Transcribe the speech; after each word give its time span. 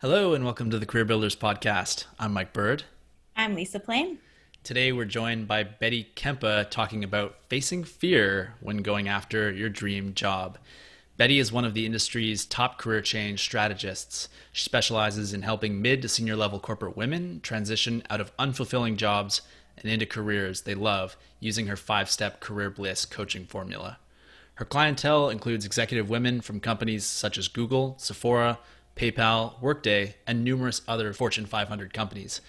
Hello, 0.00 0.32
and 0.32 0.44
welcome 0.44 0.70
to 0.70 0.78
the 0.78 0.86
Career 0.86 1.04
Builders 1.04 1.34
Podcast. 1.34 2.04
I'm 2.20 2.32
Mike 2.32 2.52
Bird. 2.52 2.84
I'm 3.34 3.56
Lisa 3.56 3.80
Plain. 3.80 4.18
Today, 4.62 4.92
we're 4.92 5.04
joined 5.04 5.48
by 5.48 5.64
Betty 5.64 6.12
Kempa 6.14 6.70
talking 6.70 7.02
about 7.02 7.34
facing 7.48 7.82
fear 7.82 8.54
when 8.60 8.76
going 8.82 9.08
after 9.08 9.50
your 9.50 9.68
dream 9.68 10.14
job. 10.14 10.56
Betty 11.16 11.40
is 11.40 11.50
one 11.50 11.64
of 11.64 11.74
the 11.74 11.84
industry's 11.84 12.46
top 12.46 12.78
career 12.78 13.00
change 13.00 13.40
strategists. 13.40 14.28
She 14.52 14.62
specializes 14.62 15.34
in 15.34 15.42
helping 15.42 15.82
mid 15.82 16.02
to 16.02 16.08
senior 16.08 16.36
level 16.36 16.60
corporate 16.60 16.96
women 16.96 17.40
transition 17.40 18.04
out 18.08 18.20
of 18.20 18.36
unfulfilling 18.36 18.98
jobs 18.98 19.42
and 19.78 19.90
into 19.90 20.06
careers 20.06 20.60
they 20.60 20.76
love 20.76 21.16
using 21.40 21.66
her 21.66 21.76
five 21.76 22.08
step 22.08 22.38
career 22.38 22.70
bliss 22.70 23.04
coaching 23.04 23.46
formula. 23.46 23.98
Her 24.54 24.64
clientele 24.64 25.28
includes 25.28 25.66
executive 25.66 26.08
women 26.08 26.40
from 26.40 26.60
companies 26.60 27.04
such 27.04 27.36
as 27.36 27.48
Google, 27.48 27.96
Sephora, 27.98 28.60
PayPal, 28.98 29.60
Workday, 29.60 30.16
and 30.26 30.42
numerous 30.42 30.82
other 30.88 31.12
Fortune 31.12 31.46
500 31.46 31.94
companies. 31.94 32.40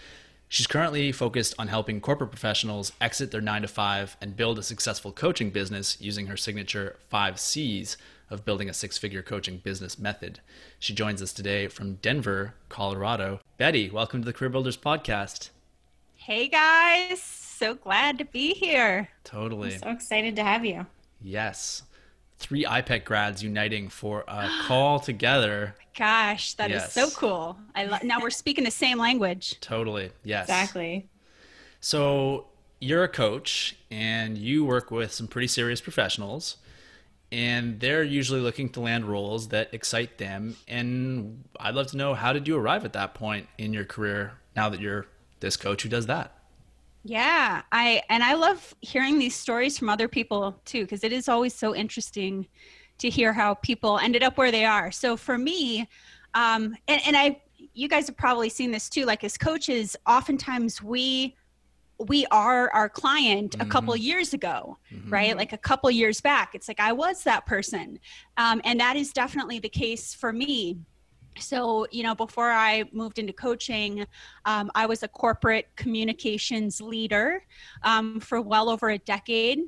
She's 0.47 0.65
currently 0.65 1.11
focused 1.11 1.53
on 1.59 1.67
helping 1.67 2.01
corporate 2.01 2.31
professionals 2.31 2.91
exit 2.99 3.29
their 3.29 3.39
9 3.39 3.61
to 3.61 3.67
5 3.67 4.17
and 4.19 4.35
build 4.35 4.57
a 4.57 4.63
successful 4.63 5.11
coaching 5.11 5.51
business 5.51 6.01
using 6.01 6.25
her 6.25 6.35
signature 6.35 6.97
5 7.09 7.39
C's 7.39 7.97
of 8.31 8.45
building 8.45 8.67
a 8.67 8.73
six 8.73 8.97
figure 8.97 9.21
coaching 9.21 9.57
business 9.57 9.99
method. 9.99 10.39
She 10.79 10.93
joins 10.93 11.21
us 11.21 11.33
today 11.33 11.67
from 11.67 11.95
Denver, 11.95 12.55
Colorado. 12.67 13.41
Betty, 13.57 13.91
welcome 13.91 14.21
to 14.21 14.25
the 14.25 14.33
Career 14.33 14.49
Builders 14.49 14.77
Podcast. 14.77 15.49
Hey 16.15 16.47
guys, 16.47 17.21
so 17.21 17.75
glad 17.75 18.17
to 18.17 18.25
be 18.25 18.55
here. 18.55 19.09
Totally. 19.23 19.73
I'm 19.73 19.79
so 19.79 19.89
excited 19.89 20.35
to 20.37 20.43
have 20.43 20.65
you. 20.65 20.87
Yes. 21.21 21.83
Three 22.39 22.63
IPEC 22.63 23.05
grads 23.05 23.43
uniting 23.43 23.89
for 23.89 24.23
a 24.27 24.49
call 24.67 24.99
together. 24.99 25.75
Oh 25.77 25.83
gosh, 25.97 26.53
that 26.55 26.69
yes. 26.69 26.87
is 26.87 26.93
so 26.93 27.09
cool. 27.19 27.57
I 27.75 27.85
lo- 27.85 27.97
now 28.03 28.19
we're 28.21 28.29
speaking 28.29 28.63
the 28.63 28.71
same 28.71 28.97
language. 28.97 29.59
Totally. 29.59 30.11
Yes. 30.23 30.45
Exactly. 30.45 31.07
So, 31.81 32.47
you're 32.81 33.03
a 33.03 33.09
coach 33.09 33.75
and 33.91 34.37
you 34.37 34.63
work 34.63 34.89
with 34.89 35.11
some 35.11 35.27
pretty 35.27 35.47
serious 35.47 35.81
professionals 35.81 36.57
and 37.31 37.79
they're 37.79 38.03
usually 38.03 38.39
looking 38.39 38.69
to 38.69 38.79
land 38.79 39.05
roles 39.05 39.49
that 39.49 39.73
excite 39.73 40.17
them. 40.17 40.55
And 40.67 41.43
I'd 41.59 41.75
love 41.75 41.87
to 41.87 41.97
know 41.97 42.13
how 42.13 42.33
did 42.33 42.47
you 42.47 42.57
arrive 42.57 42.85
at 42.85 42.93
that 42.93 43.13
point 43.13 43.47
in 43.57 43.73
your 43.73 43.85
career 43.85 44.33
now 44.55 44.69
that 44.69 44.79
you're 44.79 45.05
this 45.39 45.55
coach 45.55 45.83
who 45.83 45.89
does 45.89 46.07
that? 46.07 46.33
Yeah, 47.03 47.61
I 47.71 48.03
and 48.09 48.23
I 48.23 48.33
love 48.33 48.75
hearing 48.81 49.19
these 49.19 49.35
stories 49.35 49.77
from 49.77 49.89
other 49.89 50.07
people 50.07 50.59
too 50.65 50.81
because 50.81 51.03
it 51.03 51.13
is 51.13 51.29
always 51.29 51.53
so 51.53 51.73
interesting 51.73 52.47
to 52.97 53.09
hear 53.09 53.31
how 53.31 53.53
people 53.55 53.97
ended 53.99 54.23
up 54.23 54.37
where 54.37 54.51
they 54.51 54.65
are. 54.65 54.91
So 54.91 55.15
for 55.15 55.37
me, 55.37 55.87
um, 56.33 56.75
and, 56.87 57.01
and 57.05 57.15
I, 57.15 57.41
you 57.73 57.87
guys 57.87 58.07
have 58.07 58.17
probably 58.17 58.49
seen 58.49 58.71
this 58.71 58.89
too. 58.89 59.05
Like 59.05 59.23
as 59.23 59.37
coaches, 59.37 59.95
oftentimes 60.05 60.81
we 60.81 61.35
we 62.07 62.25
are 62.31 62.69
our 62.71 62.87
client 62.87 63.51
mm-hmm. 63.51 63.61
a 63.61 63.65
couple 63.65 63.93
mm-hmm. 63.93 64.03
years 64.03 64.33
ago 64.33 64.77
mm-hmm. 64.89 65.09
right 65.09 65.35
like 65.35 65.51
a 65.51 65.57
couple 65.57 65.91
years 65.91 66.21
back 66.21 66.55
it's 66.55 66.69
like 66.69 66.79
i 66.79 66.93
was 66.93 67.23
that 67.23 67.45
person 67.45 67.99
um, 68.37 68.61
and 68.63 68.79
that 68.79 68.95
is 68.95 69.11
definitely 69.11 69.59
the 69.59 69.67
case 69.67 70.13
for 70.13 70.31
me 70.31 70.77
so 71.39 71.87
you 71.91 72.03
know 72.03 72.13
before 72.13 72.51
i 72.51 72.83
moved 72.91 73.19
into 73.19 73.33
coaching 73.33 74.05
um, 74.45 74.69
i 74.75 74.85
was 74.85 75.03
a 75.03 75.07
corporate 75.07 75.67
communications 75.75 76.81
leader 76.81 77.43
um, 77.83 78.19
for 78.19 78.41
well 78.41 78.69
over 78.69 78.89
a 78.89 78.97
decade. 78.97 79.59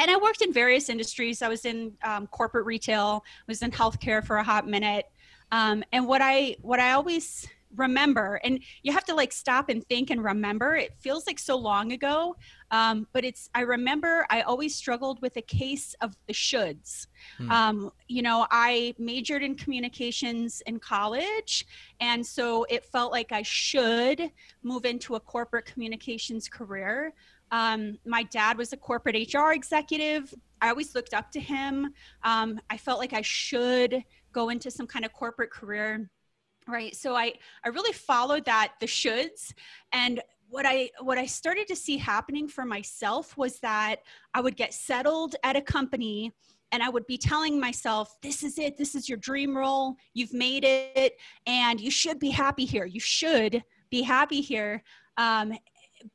And 0.00 0.10
i 0.10 0.16
worked 0.16 0.42
in 0.42 0.52
various 0.52 0.88
industries. 0.88 1.42
I 1.42 1.48
was 1.48 1.64
in 1.64 1.92
um, 2.04 2.26
corporate 2.28 2.66
retail 2.66 3.24
I 3.24 3.44
was 3.48 3.62
in 3.62 3.70
healthcare 3.70 4.24
for 4.24 4.36
a 4.36 4.44
hot 4.44 4.68
minute. 4.68 5.06
Um, 5.50 5.82
and 5.92 6.06
what 6.06 6.20
i 6.22 6.56
what 6.60 6.78
i 6.78 6.92
always 6.92 7.48
remember 7.76 8.40
and 8.44 8.60
you 8.82 8.92
have 8.92 9.04
to 9.04 9.14
like 9.14 9.32
stop 9.32 9.68
and 9.68 9.86
think 9.88 10.10
and 10.10 10.22
remember. 10.22 10.74
It 10.74 10.94
feels 10.98 11.26
like 11.26 11.38
so 11.38 11.56
long 11.56 11.92
ago 11.92 12.36
um, 12.70 13.06
but 13.12 13.24
it's 13.24 13.48
i 13.54 13.60
remember 13.60 14.26
i 14.30 14.42
always 14.42 14.74
struggled 14.74 15.20
with 15.22 15.36
a 15.36 15.42
case 15.42 15.94
of 16.00 16.16
the 16.26 16.32
shoulds. 16.32 17.06
Hmm. 17.38 17.50
um, 17.50 17.90
you 18.08 18.22
know 18.22 18.46
i 18.50 18.94
majored 18.98 19.42
in 19.42 19.54
communications 19.54 20.62
in 20.66 20.78
college 20.78 21.66
and 22.00 22.24
so 22.24 22.64
it 22.68 22.84
felt 22.84 23.12
like 23.12 23.32
i 23.32 23.42
should 23.42 24.30
move 24.62 24.84
into 24.84 25.14
a 25.14 25.20
corporate 25.20 25.66
communications 25.66 26.48
career. 26.48 27.12
Um, 27.50 27.96
my 28.04 28.24
dad 28.24 28.58
was 28.58 28.74
a 28.74 28.76
corporate 28.76 29.16
hr 29.32 29.52
executive. 29.52 30.34
I 30.60 30.68
always 30.68 30.94
looked 30.94 31.14
up 31.14 31.30
to 31.32 31.40
him. 31.40 31.94
Um, 32.22 32.60
i 32.70 32.76
felt 32.76 32.98
like 32.98 33.12
i 33.12 33.22
should 33.22 34.02
go 34.32 34.50
into 34.50 34.70
some 34.70 34.86
kind 34.86 35.04
of 35.04 35.12
corporate 35.12 35.50
career 35.50 36.10
right 36.68 36.94
so 36.94 37.14
i 37.14 37.32
i 37.64 37.68
really 37.68 37.92
followed 37.92 38.44
that 38.44 38.72
the 38.80 38.86
shoulds 38.86 39.52
and 39.92 40.20
what 40.48 40.66
i 40.66 40.88
what 41.00 41.18
i 41.18 41.26
started 41.26 41.66
to 41.66 41.76
see 41.76 41.96
happening 41.96 42.46
for 42.46 42.64
myself 42.64 43.36
was 43.36 43.58
that 43.60 43.96
i 44.34 44.40
would 44.40 44.56
get 44.56 44.72
settled 44.72 45.34
at 45.42 45.56
a 45.56 45.62
company 45.62 46.32
and 46.72 46.82
i 46.82 46.88
would 46.88 47.06
be 47.06 47.18
telling 47.18 47.58
myself 47.58 48.16
this 48.22 48.42
is 48.42 48.58
it 48.58 48.76
this 48.76 48.94
is 48.94 49.08
your 49.08 49.18
dream 49.18 49.56
role 49.56 49.96
you've 50.14 50.34
made 50.34 50.64
it 50.64 51.14
and 51.46 51.80
you 51.80 51.90
should 51.90 52.18
be 52.18 52.30
happy 52.30 52.64
here 52.64 52.84
you 52.84 53.00
should 53.00 53.62
be 53.90 54.02
happy 54.02 54.40
here 54.40 54.82
um, 55.18 55.52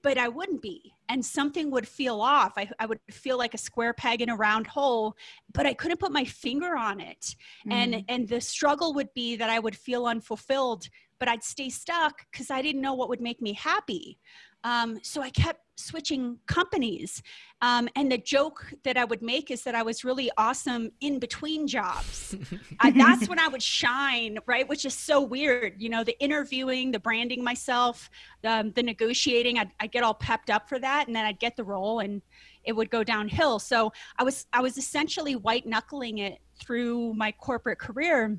but 0.01 0.17
I 0.17 0.29
wouldn't 0.29 0.61
be. 0.61 0.93
And 1.13 1.23
something 1.23 1.69
would 1.71 1.87
feel 1.87 2.19
off. 2.21 2.53
I, 2.57 2.67
I 2.79 2.85
would 2.85 2.99
feel 3.11 3.37
like 3.37 3.53
a 3.53 3.57
square 3.57 3.93
peg 3.93 4.21
in 4.21 4.29
a 4.29 4.35
round 4.35 4.65
hole, 4.67 5.15
but 5.53 5.65
I 5.65 5.73
couldn't 5.73 5.99
put 5.99 6.11
my 6.11 6.25
finger 6.25 6.75
on 6.75 6.99
it. 6.99 7.35
Mm. 7.67 7.71
And 7.71 8.05
and 8.09 8.27
the 8.27 8.41
struggle 8.41 8.93
would 8.95 9.13
be 9.13 9.35
that 9.35 9.49
I 9.49 9.59
would 9.59 9.75
feel 9.75 10.07
unfulfilled, 10.07 10.89
but 11.19 11.27
I'd 11.27 11.43
stay 11.43 11.69
stuck 11.69 12.25
because 12.31 12.49
I 12.49 12.61
didn't 12.61 12.81
know 12.81 12.95
what 12.95 13.09
would 13.09 13.21
make 13.21 13.41
me 13.41 13.53
happy. 13.53 14.17
Um, 14.63 14.99
so 15.03 15.21
I 15.21 15.29
kept 15.29 15.59
switching 15.75 16.37
companies. 16.47 17.21
Um, 17.61 17.87
and 17.95 18.11
the 18.11 18.17
joke 18.17 18.73
that 18.83 18.97
I 18.97 19.05
would 19.05 19.21
make 19.21 19.49
is 19.51 19.63
that 19.63 19.75
I 19.75 19.83
was 19.83 20.03
really 20.03 20.29
awesome 20.37 20.91
in 21.01 21.19
between 21.19 21.67
jobs. 21.67 22.35
uh, 22.79 22.91
that's 22.95 23.27
when 23.27 23.39
I 23.39 23.47
would 23.47 23.63
shine, 23.63 24.37
right? 24.45 24.67
Which 24.67 24.85
is 24.85 24.93
so 24.93 25.21
weird. 25.21 25.81
You 25.81 25.89
know, 25.89 26.03
the 26.03 26.19
interviewing, 26.19 26.91
the 26.91 26.99
branding 26.99 27.43
myself, 27.43 28.09
um, 28.43 28.71
the 28.71 28.83
negotiating, 28.83 29.59
I'd, 29.59 29.71
I'd 29.79 29.91
get 29.91 30.03
all 30.03 30.13
pepped 30.13 30.49
up 30.49 30.67
for 30.67 30.79
that. 30.79 31.07
And 31.07 31.15
then 31.15 31.25
I'd 31.25 31.39
get 31.39 31.55
the 31.55 31.63
role 31.63 31.99
and 31.99 32.21
it 32.63 32.73
would 32.73 32.89
go 32.89 33.03
downhill. 33.03 33.59
So 33.59 33.91
I 34.19 34.23
was, 34.23 34.45
I 34.53 34.61
was 34.61 34.77
essentially 34.77 35.35
white 35.35 35.65
knuckling 35.65 36.19
it 36.19 36.39
through 36.59 37.13
my 37.13 37.31
corporate 37.31 37.79
career. 37.79 38.37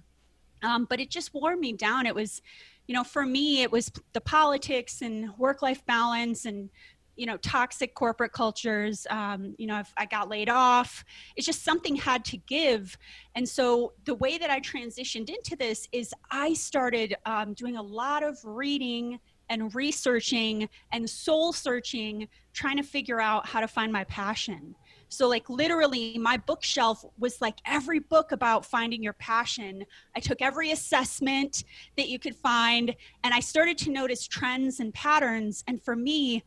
Um, 0.62 0.86
but 0.88 1.00
it 1.00 1.10
just 1.10 1.34
wore 1.34 1.56
me 1.56 1.72
down. 1.72 2.06
It 2.06 2.14
was, 2.14 2.40
you 2.86 2.94
know, 2.94 3.04
for 3.04 3.24
me, 3.24 3.62
it 3.62 3.70
was 3.70 3.90
the 4.12 4.20
politics 4.20 5.02
and 5.02 5.36
work 5.38 5.62
life 5.62 5.84
balance 5.86 6.44
and, 6.46 6.70
you 7.16 7.26
know, 7.26 7.36
toxic 7.38 7.94
corporate 7.94 8.32
cultures. 8.32 9.06
Um, 9.10 9.54
you 9.58 9.66
know, 9.66 9.78
if 9.78 9.92
I 9.96 10.06
got 10.06 10.28
laid 10.28 10.48
off, 10.48 11.04
it's 11.36 11.46
just 11.46 11.64
something 11.64 11.96
had 11.96 12.24
to 12.26 12.36
give. 12.36 12.96
And 13.34 13.48
so 13.48 13.92
the 14.04 14.14
way 14.14 14.38
that 14.38 14.50
I 14.50 14.60
transitioned 14.60 15.28
into 15.28 15.56
this 15.56 15.88
is 15.92 16.12
I 16.30 16.54
started 16.54 17.16
um, 17.26 17.54
doing 17.54 17.76
a 17.76 17.82
lot 17.82 18.22
of 18.22 18.38
reading 18.44 19.18
and 19.50 19.74
researching 19.74 20.68
and 20.92 21.08
soul 21.08 21.52
searching, 21.52 22.28
trying 22.52 22.76
to 22.76 22.82
figure 22.82 23.20
out 23.20 23.46
how 23.46 23.60
to 23.60 23.68
find 23.68 23.92
my 23.92 24.04
passion. 24.04 24.74
So, 25.08 25.28
like, 25.28 25.48
literally, 25.48 26.18
my 26.18 26.36
bookshelf 26.36 27.04
was 27.18 27.40
like 27.40 27.58
every 27.66 28.00
book 28.00 28.32
about 28.32 28.66
finding 28.66 29.02
your 29.02 29.12
passion. 29.12 29.84
I 30.16 30.20
took 30.20 30.42
every 30.42 30.72
assessment 30.72 31.64
that 31.96 32.08
you 32.08 32.18
could 32.18 32.34
find, 32.34 32.94
and 33.22 33.32
I 33.34 33.40
started 33.40 33.78
to 33.78 33.90
notice 33.90 34.26
trends 34.26 34.80
and 34.80 34.92
patterns. 34.92 35.62
And 35.68 35.80
for 35.80 35.94
me, 35.94 36.42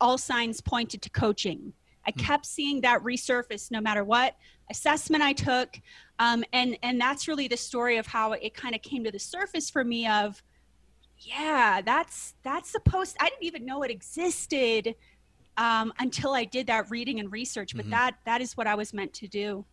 all 0.00 0.18
signs 0.18 0.60
pointed 0.60 1.02
to 1.02 1.10
coaching. 1.10 1.72
I 2.06 2.12
hmm. 2.12 2.20
kept 2.20 2.46
seeing 2.46 2.80
that 2.82 3.02
resurface 3.02 3.70
no 3.70 3.80
matter 3.80 4.04
what 4.04 4.36
assessment 4.70 5.22
I 5.22 5.32
took. 5.32 5.80
Um, 6.18 6.44
and, 6.52 6.78
and 6.82 7.00
that's 7.00 7.28
really 7.28 7.48
the 7.48 7.56
story 7.56 7.96
of 7.96 8.06
how 8.06 8.32
it 8.32 8.54
kind 8.54 8.74
of 8.74 8.82
came 8.82 9.04
to 9.04 9.10
the 9.10 9.18
surface 9.18 9.70
for 9.70 9.84
me 9.84 10.06
of, 10.06 10.42
yeah, 11.18 11.80
that's, 11.84 12.34
that's 12.42 12.70
supposed, 12.70 13.16
I 13.20 13.28
didn't 13.28 13.44
even 13.44 13.64
know 13.66 13.82
it 13.82 13.90
existed 13.90 14.94
um, 15.58 15.92
until 15.98 16.32
I 16.32 16.44
did 16.44 16.68
that 16.68 16.90
reading 16.90 17.20
and 17.20 17.30
research. 17.30 17.74
But 17.74 17.84
mm-hmm. 17.84 17.90
that 17.90 18.14
that 18.24 18.40
is 18.40 18.56
what 18.56 18.66
I 18.66 18.74
was 18.76 18.94
meant 18.94 19.12
to 19.14 19.28
do. 19.28 19.64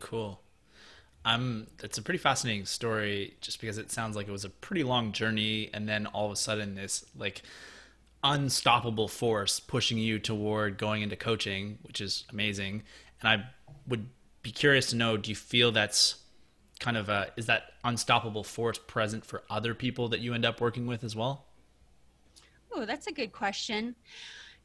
Cool. 0.00 0.40
Um, 1.24 1.66
it's 1.82 1.98
a 1.98 2.02
pretty 2.02 2.18
fascinating 2.18 2.64
story, 2.64 3.36
just 3.40 3.60
because 3.60 3.76
it 3.76 3.92
sounds 3.92 4.16
like 4.16 4.26
it 4.26 4.32
was 4.32 4.44
a 4.44 4.50
pretty 4.50 4.82
long 4.82 5.12
journey, 5.12 5.68
and 5.74 5.88
then 5.88 6.06
all 6.06 6.26
of 6.26 6.32
a 6.32 6.36
sudden 6.36 6.74
this 6.74 7.04
like 7.16 7.42
unstoppable 8.22 9.08
force 9.08 9.60
pushing 9.60 9.98
you 9.98 10.18
toward 10.18 10.78
going 10.78 11.02
into 11.02 11.16
coaching, 11.16 11.78
which 11.82 12.00
is 12.00 12.24
amazing. 12.30 12.82
And 13.20 13.28
I 13.28 13.44
would 13.86 14.08
be 14.42 14.50
curious 14.50 14.90
to 14.90 14.96
know: 14.96 15.16
Do 15.16 15.30
you 15.30 15.36
feel 15.36 15.72
that's 15.72 16.16
kind 16.80 16.96
of 16.96 17.08
a 17.08 17.30
is 17.36 17.46
that 17.46 17.72
unstoppable 17.84 18.44
force 18.44 18.78
present 18.78 19.24
for 19.24 19.42
other 19.50 19.74
people 19.74 20.08
that 20.08 20.20
you 20.20 20.34
end 20.34 20.44
up 20.44 20.60
working 20.60 20.86
with 20.86 21.04
as 21.04 21.16
well? 21.16 21.46
Oh, 22.72 22.84
that's 22.84 23.06
a 23.06 23.12
good 23.12 23.32
question 23.32 23.96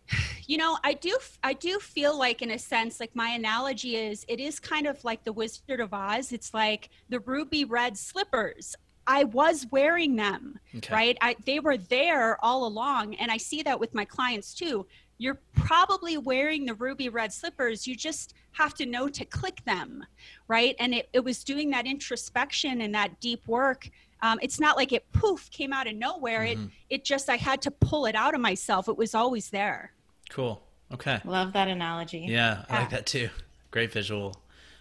you 0.45 0.57
know 0.57 0.77
i 0.83 0.93
do 0.93 1.17
i 1.43 1.53
do 1.53 1.79
feel 1.79 2.17
like 2.17 2.41
in 2.41 2.51
a 2.51 2.59
sense 2.59 2.99
like 2.99 3.15
my 3.15 3.29
analogy 3.29 3.95
is 3.95 4.25
it 4.27 4.39
is 4.39 4.59
kind 4.59 4.87
of 4.87 5.03
like 5.03 5.23
the 5.23 5.33
wizard 5.33 5.79
of 5.79 5.93
oz 5.93 6.31
it's 6.31 6.53
like 6.53 6.89
the 7.09 7.19
ruby 7.21 7.63
red 7.65 7.97
slippers 7.97 8.75
I 9.07 9.25
was 9.25 9.67
wearing 9.71 10.15
them, 10.15 10.57
Okay. 10.75 10.93
right? 10.93 11.17
I, 11.21 11.35
they 11.45 11.59
were 11.59 11.77
there 11.77 12.43
all 12.43 12.65
along. 12.65 13.15
And 13.15 13.31
I 13.31 13.37
see 13.37 13.61
that 13.63 13.79
with 13.79 13.93
my 13.93 14.05
clients 14.05 14.53
too. 14.53 14.85
You're 15.17 15.39
probably 15.55 16.17
wearing 16.17 16.65
the 16.65 16.73
ruby 16.73 17.09
red 17.09 17.31
slippers. 17.31 17.85
You 17.87 17.95
just 17.95 18.33
have 18.51 18.73
to 18.75 18.85
know 18.85 19.07
to 19.09 19.25
click 19.25 19.61
them, 19.65 20.03
right? 20.47 20.75
And 20.79 20.93
it, 20.93 21.09
it 21.13 21.23
was 21.23 21.43
doing 21.43 21.69
that 21.71 21.85
introspection 21.85 22.81
and 22.81 22.93
that 22.95 23.19
deep 23.19 23.47
work. 23.47 23.89
Um, 24.21 24.39
it's 24.41 24.59
not 24.59 24.77
like 24.77 24.91
it 24.91 25.09
poof 25.11 25.49
came 25.51 25.73
out 25.73 25.85
of 25.87 25.95
nowhere. 25.95 26.41
Mhm. 26.41 26.65
It 26.65 26.69
it 26.89 27.03
just 27.03 27.29
I 27.29 27.35
had 27.37 27.61
to 27.63 27.71
pull 27.71 28.05
it 28.05 28.15
out 28.15 28.33
of 28.33 28.41
myself. 28.41 28.87
It 28.87 28.97
was 28.97 29.13
always 29.13 29.49
there. 29.49 29.91
Cool. 30.29 30.61
Okay. 30.93 31.19
Love 31.25 31.53
that 31.53 31.67
analogy. 31.67 32.25
Yeah, 32.29 32.63
I 32.69 32.79
like 32.79 32.89
that 32.91 33.05
too. 33.05 33.29
Great 33.71 33.91
visual. 33.91 34.33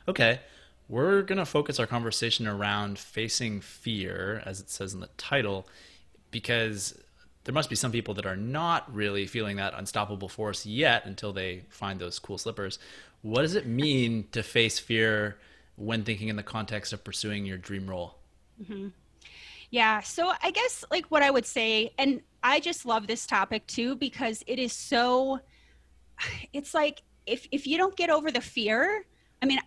Okay. 0.06 0.40
We're 0.92 1.22
going 1.22 1.38
to 1.38 1.46
focus 1.46 1.80
our 1.80 1.86
conversation 1.86 2.46
around 2.46 2.98
facing 2.98 3.62
fear, 3.62 4.42
as 4.44 4.60
it 4.60 4.68
says 4.68 4.92
in 4.92 5.00
the 5.00 5.08
title, 5.16 5.66
because 6.30 6.98
there 7.44 7.54
must 7.54 7.70
be 7.70 7.76
some 7.76 7.90
people 7.92 8.12
that 8.12 8.26
are 8.26 8.36
not 8.36 8.94
really 8.94 9.26
feeling 9.26 9.56
that 9.56 9.72
unstoppable 9.74 10.28
force 10.28 10.66
yet 10.66 11.06
until 11.06 11.32
they 11.32 11.62
find 11.70 11.98
those 11.98 12.18
cool 12.18 12.36
slippers. 12.36 12.78
What 13.22 13.40
does 13.40 13.54
it 13.54 13.64
mean 13.64 14.26
to 14.32 14.42
face 14.42 14.78
fear 14.78 15.38
when 15.76 16.04
thinking 16.04 16.28
in 16.28 16.36
the 16.36 16.42
context 16.42 16.92
of 16.92 17.02
pursuing 17.02 17.46
your 17.46 17.56
dream 17.56 17.88
role? 17.88 18.18
Mm-hmm. 18.62 18.88
Yeah. 19.70 20.00
So 20.00 20.34
I 20.42 20.50
guess 20.50 20.84
like 20.90 21.06
what 21.06 21.22
I 21.22 21.30
would 21.30 21.46
say, 21.46 21.94
and 21.96 22.20
I 22.42 22.60
just 22.60 22.84
love 22.84 23.06
this 23.06 23.26
topic 23.26 23.66
too 23.66 23.96
because 23.96 24.44
it 24.46 24.58
is 24.58 24.74
so. 24.74 25.40
It's 26.52 26.74
like 26.74 27.02
if 27.24 27.48
if 27.50 27.66
you 27.66 27.78
don't 27.78 27.96
get 27.96 28.10
over 28.10 28.30
the 28.30 28.42
fear, 28.42 29.06
I 29.42 29.44
mean, 29.44 29.58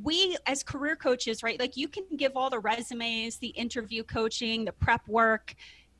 we 0.00 0.36
as 0.46 0.62
career 0.62 0.94
coaches, 0.94 1.42
right? 1.42 1.58
Like 1.58 1.76
you 1.76 1.88
can 1.88 2.04
give 2.16 2.36
all 2.36 2.48
the 2.48 2.60
resumes, 2.60 3.38
the 3.38 3.48
interview 3.48 4.04
coaching, 4.04 4.64
the 4.64 4.72
prep 4.72 5.06
work, 5.08 5.54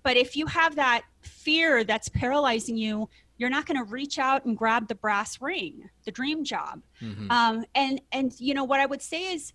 but 0.05 0.17
if 0.17 0.37
you 0.37 0.47
have 0.47 0.77
that 0.77 1.03
fear 1.23 1.83
that's 1.83 2.09
paralyzing 2.09 2.77
you, 2.77 3.09
you're 3.39 3.51
not 3.51 3.67
going 3.67 3.77
to 3.77 3.85
reach 3.85 4.21
out 4.21 4.45
and 4.45 4.57
grab 4.57 4.87
the 4.87 4.95
brass 4.95 5.43
ring, 5.43 5.91
the 6.05 6.13
dream 6.13 6.45
job. 6.45 6.81
Mhm. 7.03 7.31
Um, 7.31 7.65
and 7.75 8.01
and 8.13 8.33
you 8.39 8.55
know 8.55 8.65
what 8.65 8.79
I 8.79 8.87
would 8.87 9.03
say 9.03 9.35
is, 9.35 9.53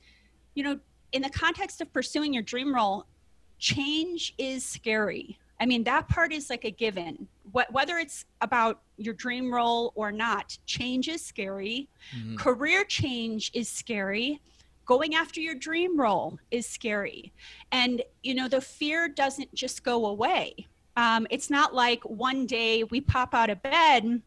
you 0.53 0.63
know, 0.63 0.79
in 1.13 1.21
the 1.21 1.29
context 1.29 1.79
of 1.79 1.91
pursuing 1.93 2.33
your 2.33 2.43
dream 2.43 2.75
role, 2.75 3.05
change 3.57 4.33
is 4.37 4.65
scary. 4.65 5.39
I 5.61 5.65
mean, 5.65 5.83
that 5.85 6.09
part 6.09 6.33
is 6.33 6.49
like 6.49 6.65
a 6.65 6.71
given. 6.71 7.27
What, 7.51 7.71
whether 7.71 7.97
it's 7.97 8.25
about 8.41 8.81
your 8.97 9.13
dream 9.13 9.53
role 9.53 9.91
or 9.95 10.11
not, 10.11 10.57
change 10.65 11.07
is 11.07 11.23
scary. 11.23 11.89
Mhm. 12.15 12.37
Career 12.37 12.83
change 12.83 13.51
is 13.53 13.69
scary. 13.69 14.39
Going 14.85 15.15
after 15.15 15.39
your 15.39 15.55
dream 15.55 15.99
role 15.99 16.39
is 16.49 16.65
scary. 16.65 17.31
And, 17.71 18.01
you 18.23 18.33
know, 18.33 18.47
the 18.47 18.61
fear 18.61 19.07
doesn't 19.07 19.53
just 19.53 19.83
go 19.83 20.07
away. 20.07 20.67
Um, 20.97 21.25
it's 21.29 21.49
not 21.49 21.73
like 21.73 22.03
one 22.03 22.45
day 22.45 22.83
we 22.83 22.99
pop 23.01 23.33
out 23.33 23.49
of 23.49 23.61
bed 23.61 24.21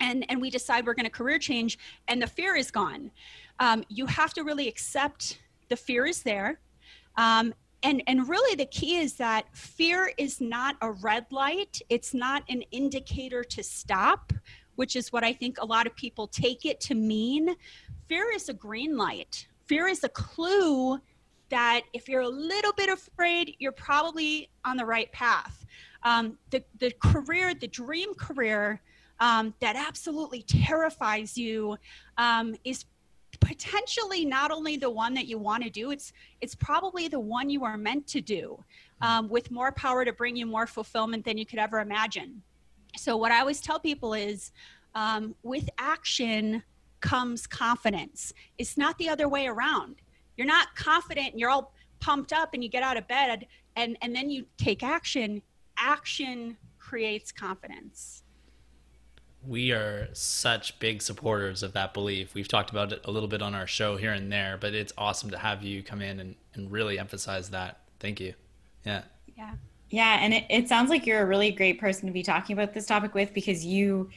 and, 0.00 0.30
and 0.30 0.40
we 0.40 0.50
decide 0.50 0.86
we're 0.86 0.94
going 0.94 1.04
to 1.04 1.10
career 1.10 1.38
change 1.38 1.78
and 2.06 2.22
the 2.22 2.26
fear 2.26 2.56
is 2.56 2.70
gone. 2.70 3.10
Um, 3.60 3.84
you 3.88 4.06
have 4.06 4.32
to 4.34 4.42
really 4.42 4.68
accept 4.68 5.40
the 5.68 5.76
fear 5.76 6.06
is 6.06 6.22
there. 6.22 6.60
Um, 7.16 7.52
and 7.82 8.02
and 8.06 8.28
really 8.28 8.54
the 8.56 8.66
key 8.66 8.96
is 8.96 9.14
that 9.14 9.44
fear 9.56 10.10
is 10.18 10.40
not 10.40 10.76
a 10.80 10.90
red 10.90 11.26
light. 11.30 11.80
It's 11.88 12.12
not 12.14 12.42
an 12.48 12.62
indicator 12.70 13.44
to 13.44 13.62
stop 13.62 14.32
which 14.78 14.94
is 14.94 15.12
what 15.12 15.24
i 15.24 15.32
think 15.32 15.58
a 15.60 15.66
lot 15.66 15.88
of 15.88 15.96
people 15.96 16.28
take 16.28 16.64
it 16.64 16.80
to 16.80 16.94
mean. 16.94 17.56
Fear 18.06 18.30
is 18.32 18.48
a 18.48 18.54
green 18.54 18.96
light. 18.96 19.48
Fear 19.66 19.88
is 19.88 20.04
a 20.04 20.08
clue 20.08 21.00
that 21.50 21.82
if 21.92 22.08
you're 22.08 22.22
a 22.22 22.28
little 22.28 22.72
bit 22.72 22.88
afraid 22.88 23.56
you're 23.58 23.72
probably 23.72 24.48
on 24.64 24.76
the 24.76 24.86
right 24.86 25.10
path. 25.10 25.66
Um, 26.04 26.38
the, 26.50 26.62
the 26.78 26.92
career 27.02 27.54
the 27.54 27.66
dream 27.66 28.14
career 28.14 28.80
um, 29.18 29.52
that 29.58 29.74
absolutely 29.74 30.42
terrifies 30.42 31.36
you 31.36 31.76
um, 32.16 32.54
is 32.62 32.84
potentially 33.58 34.24
not 34.24 34.50
only 34.52 34.76
the 34.76 34.88
one 34.88 35.14
that 35.14 35.26
you 35.26 35.36
want 35.36 35.62
to 35.64 35.70
do 35.70 35.90
it's 35.90 36.12
it's 36.40 36.54
probably 36.54 37.08
the 37.08 37.18
one 37.18 37.50
you 37.50 37.64
are 37.64 37.76
meant 37.76 38.06
to 38.06 38.20
do 38.20 38.62
um, 39.00 39.28
with 39.28 39.50
more 39.50 39.72
power 39.72 40.04
to 40.04 40.12
bring 40.12 40.36
you 40.36 40.46
more 40.46 40.66
fulfillment 40.66 41.24
than 41.24 41.36
you 41.36 41.46
could 41.46 41.58
ever 41.58 41.80
imagine. 41.80 42.42
So 42.96 43.16
what 43.16 43.32
i 43.32 43.40
always 43.40 43.60
tell 43.60 43.80
people 43.80 44.14
is 44.14 44.52
um, 44.94 45.34
with 45.42 45.68
action 45.78 46.62
comes 47.00 47.46
confidence. 47.46 48.32
It's 48.58 48.76
not 48.76 48.96
the 48.98 49.08
other 49.08 49.28
way 49.28 49.46
around. 49.46 49.96
You're 50.36 50.46
not 50.46 50.74
confident 50.74 51.32
and 51.32 51.40
you're 51.40 51.50
all 51.50 51.72
pumped 52.00 52.32
up 52.32 52.54
and 52.54 52.62
you 52.62 52.68
get 52.68 52.82
out 52.82 52.96
of 52.96 53.08
bed 53.08 53.46
and 53.76 53.96
and 54.02 54.14
then 54.14 54.30
you 54.30 54.46
take 54.56 54.82
action. 54.82 55.42
Action 55.76 56.56
creates 56.78 57.32
confidence 57.32 58.22
We 59.48 59.72
are 59.72 60.10
such 60.12 60.78
big 60.78 61.00
supporters 61.00 61.62
of 61.62 61.72
that 61.72 61.94
belief. 61.94 62.34
We've 62.34 62.46
talked 62.46 62.70
about 62.70 62.92
it 62.92 63.00
a 63.04 63.10
little 63.10 63.30
bit 63.30 63.40
on 63.40 63.54
our 63.54 63.66
show 63.66 63.96
here 63.96 64.12
and 64.12 64.30
there, 64.30 64.58
but 64.60 64.74
it's 64.74 64.92
awesome 64.98 65.30
to 65.30 65.38
have 65.38 65.62
you 65.62 65.82
come 65.82 66.02
in 66.02 66.20
and, 66.20 66.34
and 66.52 66.70
really 66.70 66.98
emphasize 66.98 67.48
that. 67.50 67.80
Thank 67.98 68.20
you. 68.20 68.34
Yeah. 68.84 69.04
yeah 69.38 69.54
Yeah, 69.88 70.18
and 70.20 70.34
it, 70.34 70.44
it 70.50 70.68
sounds 70.68 70.90
like 70.90 71.06
you're 71.06 71.22
a 71.22 71.26
really 71.26 71.50
great 71.50 71.80
person 71.80 72.06
to 72.06 72.12
be 72.12 72.22
talking 72.22 72.52
about 72.52 72.74
this 72.74 72.84
topic 72.84 73.14
with 73.14 73.32
because 73.32 73.64
you 73.64 74.10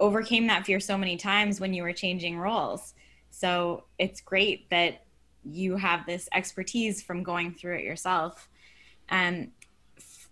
overcame 0.00 0.48
that 0.48 0.66
fear 0.66 0.80
so 0.80 0.98
many 0.98 1.16
times 1.16 1.60
when 1.60 1.72
you 1.72 1.84
were 1.84 1.92
changing 1.92 2.36
roles. 2.36 2.94
So 3.30 3.84
it's 3.96 4.20
great 4.20 4.68
that 4.70 5.04
you 5.44 5.76
have 5.76 6.04
this 6.04 6.28
expertise 6.32 7.00
from 7.00 7.22
going 7.22 7.54
through 7.54 7.76
it 7.76 7.84
yourself. 7.84 8.48
Um, 9.08 9.52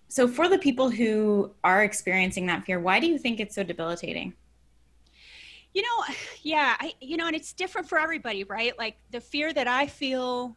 so 0.09 0.29
for 0.29 0.49
the 0.49 0.59
people 0.59 0.91
who 0.91 1.51
are 1.65 1.83
experiencing 1.83 2.47
that 2.47 2.65
fear, 2.65 2.79
why 2.81 3.01
do 3.01 3.07
you 3.07 3.19
think 3.19 3.41
it's 3.41 3.55
so 3.55 3.63
debilitating? 3.63 4.35
You 5.75 5.83
know, 5.83 6.15
yeah, 6.43 6.77
I 6.79 6.95
you 7.01 7.17
know, 7.17 7.27
and 7.27 7.37
it's 7.37 7.53
different 7.53 7.89
for 7.89 7.99
everybody, 7.99 8.45
right? 8.45 8.77
Like 8.79 8.97
the 9.11 9.21
fear 9.21 9.53
that 9.53 9.69
I 9.69 9.87
feel, 9.87 10.57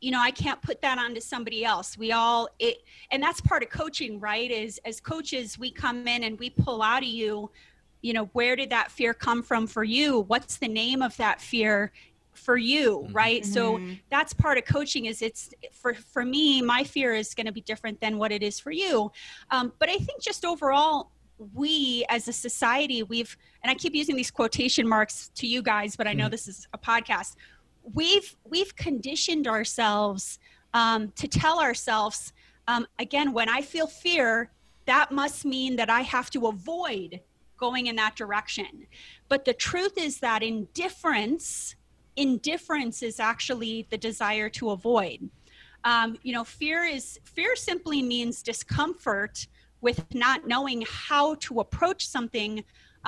you 0.00 0.10
know, 0.10 0.20
I 0.20 0.30
can't 0.30 0.60
put 0.60 0.82
that 0.82 0.98
onto 0.98 1.20
somebody 1.20 1.64
else. 1.64 1.96
We 1.96 2.12
all 2.12 2.48
it 2.58 2.78
and 3.10 3.22
that's 3.22 3.40
part 3.40 3.62
of 3.62 3.68
coaching, 3.68 4.18
right? 4.18 4.50
Is 4.50 4.80
as 4.84 5.00
coaches, 5.00 5.58
we 5.58 5.70
come 5.70 6.08
in 6.08 6.24
and 6.24 6.38
we 6.38 6.50
pull 6.50 6.82
out 6.82 7.02
of 7.02 7.08
you, 7.08 7.50
you 8.02 8.12
know, 8.12 8.24
where 8.32 8.56
did 8.56 8.70
that 8.70 8.90
fear 8.90 9.14
come 9.14 9.42
from 9.42 9.66
for 9.66 9.84
you? 9.84 10.20
What's 10.20 10.56
the 10.56 10.68
name 10.68 11.02
of 11.02 11.16
that 11.18 11.40
fear 11.40 11.92
for 12.40 12.56
you, 12.56 13.06
Mhm. 13.08 13.14
right? 13.14 13.44
So 13.46 13.78
Mhm. 13.78 14.00
that's 14.10 14.32
part 14.32 14.58
of 14.58 14.64
coaching 14.64 15.04
is 15.06 15.22
it's 15.22 15.50
for 15.72 15.94
for 15.94 16.24
me 16.24 16.62
my 16.62 16.82
fear 16.84 17.14
is 17.14 17.34
going 17.34 17.46
to 17.46 17.52
be 17.52 17.60
different 17.60 18.00
than 18.00 18.18
what 18.18 18.32
it 18.32 18.42
is 18.42 18.58
for 18.58 18.70
you 18.72 19.10
um, 19.50 19.72
but 19.78 19.88
i 19.88 19.96
think 20.06 20.20
just 20.30 20.44
overall 20.44 21.10
we 21.54 22.04
as 22.08 22.28
a 22.28 22.32
society 22.32 23.02
we've 23.02 23.36
and 23.62 23.70
i 23.70 23.74
keep 23.74 23.94
using 23.94 24.16
these 24.16 24.30
quotation 24.30 24.86
marks 24.88 25.30
to 25.34 25.46
you 25.46 25.62
guys 25.62 25.96
but 25.96 26.06
i 26.06 26.12
know 26.12 26.26
Mhm. 26.26 26.30
this 26.36 26.46
is 26.48 26.66
a 26.72 26.78
podcast 26.78 27.36
we've 27.94 28.36
we've 28.52 28.74
conditioned 28.76 29.46
ourselves 29.46 30.38
um, 30.74 31.10
to 31.12 31.26
tell 31.28 31.60
ourselves 31.60 32.32
um, 32.68 32.86
again 32.98 33.32
when 33.32 33.48
i 33.48 33.60
feel 33.62 33.86
fear 33.86 34.50
that 34.86 35.10
must 35.12 35.44
mean 35.44 35.76
that 35.76 35.88
i 35.90 36.02
have 36.02 36.28
to 36.30 36.46
avoid 36.46 37.20
going 37.58 37.86
in 37.86 37.96
that 37.96 38.16
direction 38.16 38.86
but 39.28 39.44
the 39.44 39.54
truth 39.54 39.96
is 39.96 40.18
that 40.20 40.42
indifference 40.42 41.74
indifference 42.20 43.02
is 43.02 43.18
actually 43.18 43.86
the 43.90 43.98
desire 43.98 44.48
to 44.50 44.70
avoid. 44.70 45.20
Um, 45.84 46.18
you 46.22 46.32
know 46.34 46.44
fear 46.44 46.84
is 46.84 47.18
fear 47.24 47.56
simply 47.56 48.02
means 48.02 48.42
discomfort 48.42 49.46
with 49.80 50.04
not 50.14 50.46
knowing 50.46 50.84
how 50.86 51.36
to 51.46 51.60
approach 51.60 52.06
something 52.06 52.52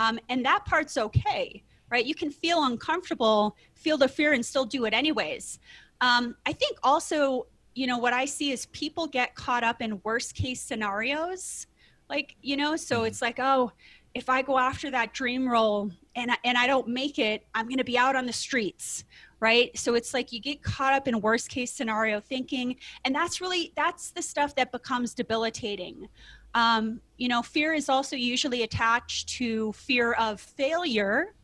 um, 0.03 0.19
and 0.31 0.39
that 0.47 0.65
part's 0.65 0.97
okay 0.97 1.63
right? 1.93 2.07
You 2.07 2.15
can 2.15 2.31
feel 2.31 2.65
uncomfortable 2.65 3.41
feel 3.75 3.99
the 3.99 4.09
fear 4.09 4.33
and 4.33 4.45
still 4.53 4.65
do 4.65 4.87
it 4.87 4.95
anyways. 5.03 5.59
Um, 6.01 6.25
i 6.51 6.53
think 6.61 6.75
also 6.83 7.47
you 7.75 7.87
know 7.87 7.99
what 8.05 8.15
i 8.23 8.25
see 8.37 8.49
is 8.57 8.61
people 8.83 9.07
get 9.07 9.29
caught 9.45 9.65
up 9.71 9.79
in 9.83 10.01
worst 10.09 10.35
case 10.35 10.61
scenarios. 10.63 11.67
Like 12.09 12.29
you 12.41 12.57
know 12.57 12.73
so 12.77 12.95
Mhm. 13.01 13.09
it's 13.09 13.21
like 13.27 13.39
oh 13.51 13.73
if 14.15 14.27
i 14.37 14.39
go 14.51 14.55
after 14.59 14.89
that 14.97 15.09
dream 15.21 15.45
role 15.57 15.91
and 16.15 16.31
I, 16.31 16.37
and 16.45 16.59
I 16.59 16.67
don't 16.67 16.89
make 16.89 17.19
it 17.19 17.47
i'm 17.55 17.67
going 17.67 17.79
to 17.79 17.85
be 17.85 17.99
out 17.99 18.17
on 18.17 18.27
the 18.27 18.33
streets 18.33 19.05
right? 19.41 19.77
So 19.77 19.97
it's 19.97 20.15
like 20.15 20.31
you 20.33 20.39
get 20.39 20.63
caught 20.63 20.93
up 20.93 21.09
in 21.09 21.21
worst 21.21 21.49
case 21.49 21.73
scenario 21.73 22.21
thinking 22.21 22.77
and 23.05 23.13
that's 23.13 23.41
really 23.41 23.73
that's 23.75 24.13
the 24.13 24.23
stuff 24.23 24.55
that 24.55 24.71
becomes 24.71 25.15
debilitating. 25.15 26.07
Um, 26.55 27.01
you 27.19 27.27
know 27.27 27.43
fear 27.43 27.75
is 27.75 27.89
also 27.89 28.15
usually 28.15 28.63
attached 28.63 29.31
to 29.31 29.73
fear 29.73 30.13
of 30.13 30.41
failure 30.41 31.35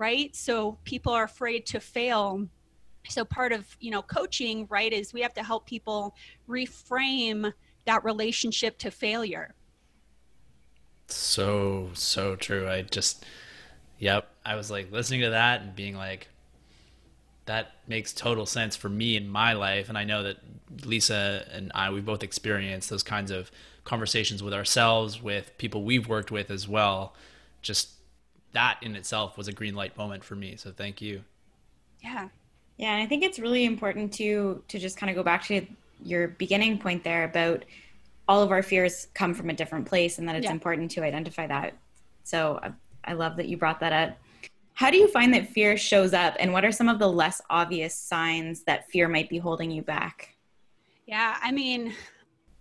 right? 0.00 0.34
So 0.34 0.78
people 0.84 1.12
are 1.12 1.24
afraid 1.24 1.66
to 1.66 1.78
fail. 1.78 2.46
So 3.08 3.24
part 3.24 3.52
of 3.52 3.76
you 3.80 3.90
know 3.90 4.02
coaching 4.02 4.66
right 4.68 4.92
is 4.92 5.12
we 5.12 5.20
have 5.22 5.34
to 5.34 5.42
help 5.42 5.66
people 5.66 6.14
reframe 6.48 7.52
that 7.86 8.04
relationship 8.04 8.76
to 8.78 8.90
failure. 8.90 9.54
So, 11.06 11.90
so 11.94 12.36
true. 12.36 12.68
I 12.68 12.82
just, 12.82 13.24
yep. 14.00 14.28
I 14.44 14.56
was 14.56 14.68
like 14.68 14.90
listening 14.90 15.20
to 15.20 15.30
that 15.30 15.60
and 15.62 15.76
being 15.76 15.94
like, 15.94 16.26
that 17.46 17.72
makes 17.86 18.12
total 18.12 18.46
sense 18.46 18.74
for 18.74 18.88
me 18.88 19.16
in 19.16 19.28
my 19.28 19.52
life. 19.52 19.88
And 19.88 19.96
I 19.96 20.04
know 20.04 20.22
that 20.24 20.38
Lisa 20.84 21.44
and 21.52 21.70
I, 21.74 21.90
we 21.90 22.00
both 22.00 22.22
experienced 22.22 22.90
those 22.90 23.02
kinds 23.02 23.30
of 23.30 23.50
conversations 23.84 24.42
with 24.42 24.54
ourselves, 24.54 25.22
with 25.22 25.56
people 25.58 25.84
we've 25.84 26.08
worked 26.08 26.30
with 26.30 26.50
as 26.50 26.68
well. 26.68 27.14
Just 27.62 27.90
that 28.52 28.78
in 28.82 28.96
itself 28.96 29.36
was 29.36 29.48
a 29.48 29.52
green 29.52 29.74
light 29.74 29.96
moment 29.96 30.24
for 30.24 30.34
me. 30.34 30.56
So 30.56 30.70
thank 30.70 31.00
you. 31.00 31.22
Yeah. 32.02 32.28
Yeah. 32.76 32.94
And 32.94 33.02
I 33.02 33.06
think 33.06 33.22
it's 33.22 33.38
really 33.38 33.64
important 33.64 34.12
to, 34.14 34.62
to 34.68 34.78
just 34.78 34.96
kind 34.96 35.10
of 35.10 35.16
go 35.16 35.22
back 35.22 35.44
to 35.46 35.66
your 36.02 36.28
beginning 36.28 36.78
point 36.78 37.04
there 37.04 37.24
about 37.24 37.64
all 38.28 38.42
of 38.42 38.50
our 38.52 38.62
fears 38.62 39.08
come 39.12 39.34
from 39.34 39.50
a 39.50 39.52
different 39.52 39.86
place 39.86 40.18
and 40.18 40.28
that 40.28 40.36
it's 40.36 40.44
yeah. 40.44 40.52
important 40.52 40.90
to 40.92 41.02
identify 41.02 41.46
that. 41.46 41.74
So 42.24 42.60
uh, 42.62 42.70
I, 43.04 43.12
love 43.14 43.36
that 43.36 43.48
you 43.48 43.56
brought 43.56 43.80
that 43.80 43.92
up. 43.92 44.18
How 44.74 44.90
do 44.90 44.96
you 44.96 45.08
find 45.08 45.34
that 45.34 45.50
fear 45.50 45.76
shows 45.76 46.14
up, 46.14 46.36
and 46.38 46.52
what 46.52 46.64
are 46.64 46.72
some 46.72 46.88
of 46.88 46.98
the 46.98 47.08
less 47.08 47.40
obvious 47.50 47.94
signs 47.94 48.62
that 48.64 48.88
fear 48.90 49.08
might 49.08 49.28
be 49.28 49.38
holding 49.38 49.70
you 49.70 49.82
back? 49.82 50.36
Yeah, 51.06 51.36
I 51.42 51.52
mean, 51.52 51.92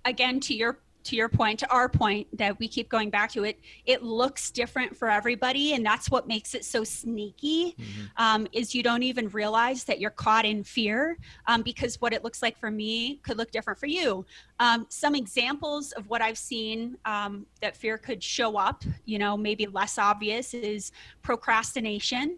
again, 0.05 0.39
to 0.41 0.53
your 0.53 0.79
to 1.03 1.15
your 1.15 1.29
point 1.29 1.59
to 1.59 1.69
our 1.69 1.87
point 1.87 2.27
that 2.37 2.57
we 2.59 2.67
keep 2.67 2.89
going 2.89 3.09
back 3.09 3.31
to 3.31 3.43
it 3.43 3.59
it 3.85 4.03
looks 4.03 4.51
different 4.51 4.95
for 4.95 5.09
everybody 5.09 5.73
and 5.73 5.85
that's 5.85 6.09
what 6.09 6.27
makes 6.27 6.53
it 6.53 6.65
so 6.65 6.83
sneaky 6.83 7.75
mm-hmm. 7.79 8.05
um, 8.17 8.47
is 8.51 8.75
you 8.75 8.83
don't 8.83 9.03
even 9.03 9.29
realize 9.29 9.83
that 9.83 9.99
you're 9.99 10.09
caught 10.09 10.45
in 10.45 10.63
fear 10.63 11.17
um, 11.47 11.61
because 11.61 11.99
what 12.01 12.13
it 12.13 12.23
looks 12.23 12.41
like 12.41 12.57
for 12.57 12.69
me 12.69 13.15
could 13.23 13.37
look 13.37 13.51
different 13.51 13.79
for 13.79 13.85
you 13.85 14.25
um, 14.59 14.85
some 14.89 15.15
examples 15.15 15.91
of 15.93 16.07
what 16.09 16.21
i've 16.21 16.37
seen 16.37 16.97
um, 17.05 17.45
that 17.61 17.75
fear 17.75 17.97
could 17.97 18.21
show 18.21 18.57
up 18.57 18.83
you 19.05 19.17
know 19.17 19.37
maybe 19.37 19.67
less 19.67 19.97
obvious 19.97 20.53
is 20.53 20.91
procrastination 21.21 22.37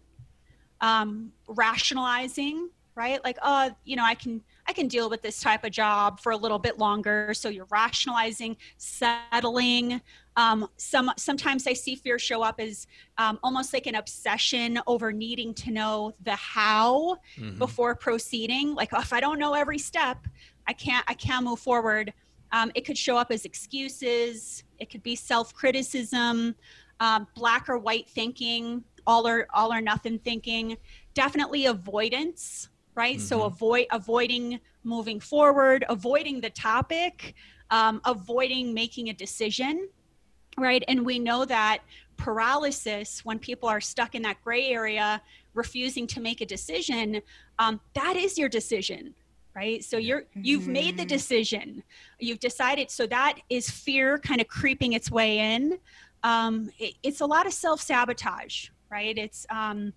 um, 0.81 1.31
rationalizing 1.47 2.69
right 2.95 3.23
like 3.23 3.37
oh 3.41 3.69
you 3.85 3.95
know 3.95 4.03
i 4.03 4.13
can 4.13 4.41
I 4.71 4.73
can 4.73 4.87
deal 4.87 5.09
with 5.09 5.21
this 5.21 5.41
type 5.41 5.65
of 5.65 5.71
job 5.71 6.21
for 6.21 6.31
a 6.31 6.37
little 6.37 6.57
bit 6.57 6.77
longer. 6.77 7.33
So 7.33 7.49
you're 7.49 7.67
rationalizing, 7.69 8.55
settling. 8.77 9.99
Um, 10.37 10.65
some 10.77 11.11
sometimes 11.17 11.67
I 11.67 11.73
see 11.73 11.93
fear 11.93 12.17
show 12.17 12.41
up 12.41 12.61
as 12.61 12.87
um, 13.17 13.37
almost 13.43 13.73
like 13.73 13.85
an 13.85 13.95
obsession 13.95 14.79
over 14.87 15.11
needing 15.11 15.53
to 15.55 15.71
know 15.71 16.13
the 16.23 16.37
how 16.37 17.17
mm-hmm. 17.35 17.59
before 17.59 17.95
proceeding. 17.95 18.73
Like 18.73 18.91
oh, 18.93 19.01
if 19.01 19.11
I 19.11 19.19
don't 19.19 19.39
know 19.39 19.55
every 19.55 19.77
step, 19.77 20.25
I 20.65 20.71
can't 20.71 21.03
I 21.05 21.15
can't 21.15 21.43
move 21.43 21.59
forward. 21.59 22.13
Um, 22.53 22.71
it 22.73 22.85
could 22.85 22.97
show 22.97 23.17
up 23.17 23.29
as 23.29 23.43
excuses. 23.43 24.63
It 24.79 24.89
could 24.89 25.03
be 25.03 25.17
self 25.17 25.53
criticism, 25.53 26.55
um, 27.01 27.27
black 27.35 27.67
or 27.67 27.77
white 27.77 28.09
thinking, 28.09 28.85
all 29.05 29.27
or 29.27 29.47
all 29.53 29.73
or 29.73 29.81
nothing 29.81 30.17
thinking. 30.17 30.77
Definitely 31.13 31.65
avoidance 31.65 32.69
right? 32.95 33.17
Mm-hmm. 33.17 33.25
So 33.25 33.43
avoid 33.43 33.87
avoiding 33.91 34.59
moving 34.83 35.19
forward, 35.19 35.85
avoiding 35.89 36.41
the 36.41 36.49
topic, 36.49 37.35
um, 37.69 38.01
avoiding 38.05 38.73
making 38.73 39.09
a 39.09 39.13
decision, 39.13 39.87
right? 40.57 40.83
And 40.87 41.05
we 41.05 41.19
know 41.19 41.45
that 41.45 41.79
paralysis, 42.17 43.23
when 43.23 43.39
people 43.39 43.69
are 43.69 43.81
stuck 43.81 44.15
in 44.15 44.21
that 44.23 44.41
gray 44.43 44.67
area, 44.67 45.21
refusing 45.53 46.07
to 46.07 46.19
make 46.19 46.41
a 46.41 46.45
decision, 46.45 47.21
um, 47.59 47.79
that 47.93 48.15
is 48.15 48.37
your 48.37 48.49
decision 48.49 49.13
right 49.53 49.83
so 49.83 49.97
you're 49.97 50.23
you've 50.33 50.67
made 50.67 50.95
the 50.95 51.03
mm-hmm. 51.03 51.09
decision 51.09 51.83
you've 52.19 52.39
decided 52.39 52.89
so 52.89 53.05
that 53.05 53.37
is 53.49 53.69
fear 53.69 54.17
kind 54.17 54.39
of 54.39 54.47
creeping 54.47 54.93
its 54.93 55.11
way 55.11 55.39
in 55.39 55.77
um, 56.23 56.69
it, 56.79 56.93
it's 57.03 57.21
a 57.21 57.25
lot 57.25 57.45
of 57.45 57.53
self-sabotage 57.53 58.69
right 58.89 59.17
it's 59.17 59.45
um, 59.49 59.91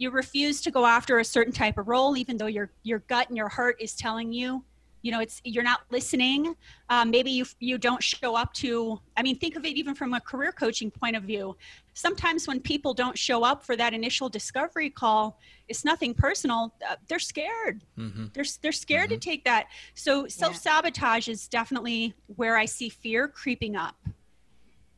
you 0.00 0.10
refuse 0.10 0.62
to 0.62 0.70
go 0.70 0.86
after 0.86 1.18
a 1.18 1.24
certain 1.24 1.52
type 1.52 1.76
of 1.76 1.86
role 1.86 2.16
even 2.16 2.36
though 2.36 2.46
your 2.46 2.70
your 2.82 3.00
gut 3.00 3.28
and 3.28 3.36
your 3.36 3.48
heart 3.48 3.76
is 3.80 3.94
telling 3.94 4.32
you 4.32 4.64
you 5.02 5.10
know 5.10 5.20
it's 5.20 5.40
you're 5.44 5.64
not 5.64 5.80
listening. 5.90 6.54
Um, 6.88 7.10
maybe 7.10 7.30
you 7.30 7.46
you 7.58 7.78
don't 7.78 8.02
show 8.02 8.36
up 8.36 8.52
to 8.54 9.00
i 9.16 9.22
mean 9.22 9.38
think 9.38 9.56
of 9.56 9.64
it 9.64 9.76
even 9.76 9.94
from 9.94 10.12
a 10.14 10.20
career 10.20 10.52
coaching 10.52 10.90
point 10.90 11.16
of 11.16 11.22
view. 11.22 11.56
Sometimes 11.94 12.46
when 12.46 12.60
people 12.60 12.94
don't 12.94 13.16
show 13.16 13.42
up 13.42 13.64
for 13.64 13.76
that 13.76 13.94
initial 13.94 14.28
discovery 14.28 14.90
call 14.90 15.38
it's 15.68 15.84
nothing 15.84 16.12
personal. 16.14 16.74
Uh, 16.88 16.96
they're 17.08 17.20
scared. 17.20 17.84
Mm-hmm. 17.96 18.26
they're, 18.34 18.44
they're 18.60 18.72
scared 18.72 19.10
mm-hmm. 19.10 19.20
to 19.20 19.30
take 19.30 19.44
that. 19.44 19.68
So 19.94 20.26
self-sabotage 20.26 21.28
yeah. 21.28 21.32
is 21.32 21.48
definitely 21.48 22.14
where 22.36 22.56
i 22.56 22.64
see 22.64 22.88
fear 22.88 23.28
creeping 23.28 23.76
up. 23.76 23.96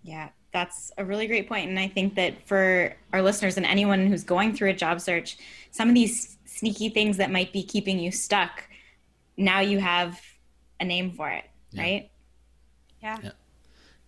Yeah 0.02 0.30
that's 0.52 0.92
a 0.98 1.04
really 1.04 1.26
great 1.26 1.48
point 1.48 1.68
and 1.68 1.78
i 1.78 1.88
think 1.88 2.14
that 2.14 2.46
for 2.46 2.94
our 3.12 3.22
listeners 3.22 3.56
and 3.56 3.66
anyone 3.66 4.06
who's 4.06 4.24
going 4.24 4.54
through 4.54 4.70
a 4.70 4.74
job 4.74 5.00
search 5.00 5.36
some 5.70 5.88
of 5.88 5.94
these 5.94 6.36
sneaky 6.44 6.88
things 6.88 7.16
that 7.16 7.30
might 7.30 7.52
be 7.52 7.62
keeping 7.62 7.98
you 7.98 8.10
stuck 8.12 8.64
now 9.36 9.60
you 9.60 9.78
have 9.78 10.20
a 10.80 10.84
name 10.84 11.10
for 11.10 11.28
it 11.28 11.44
yeah. 11.72 11.82
right? 11.82 12.10
Yeah. 13.02 13.18
yeah. 13.22 13.30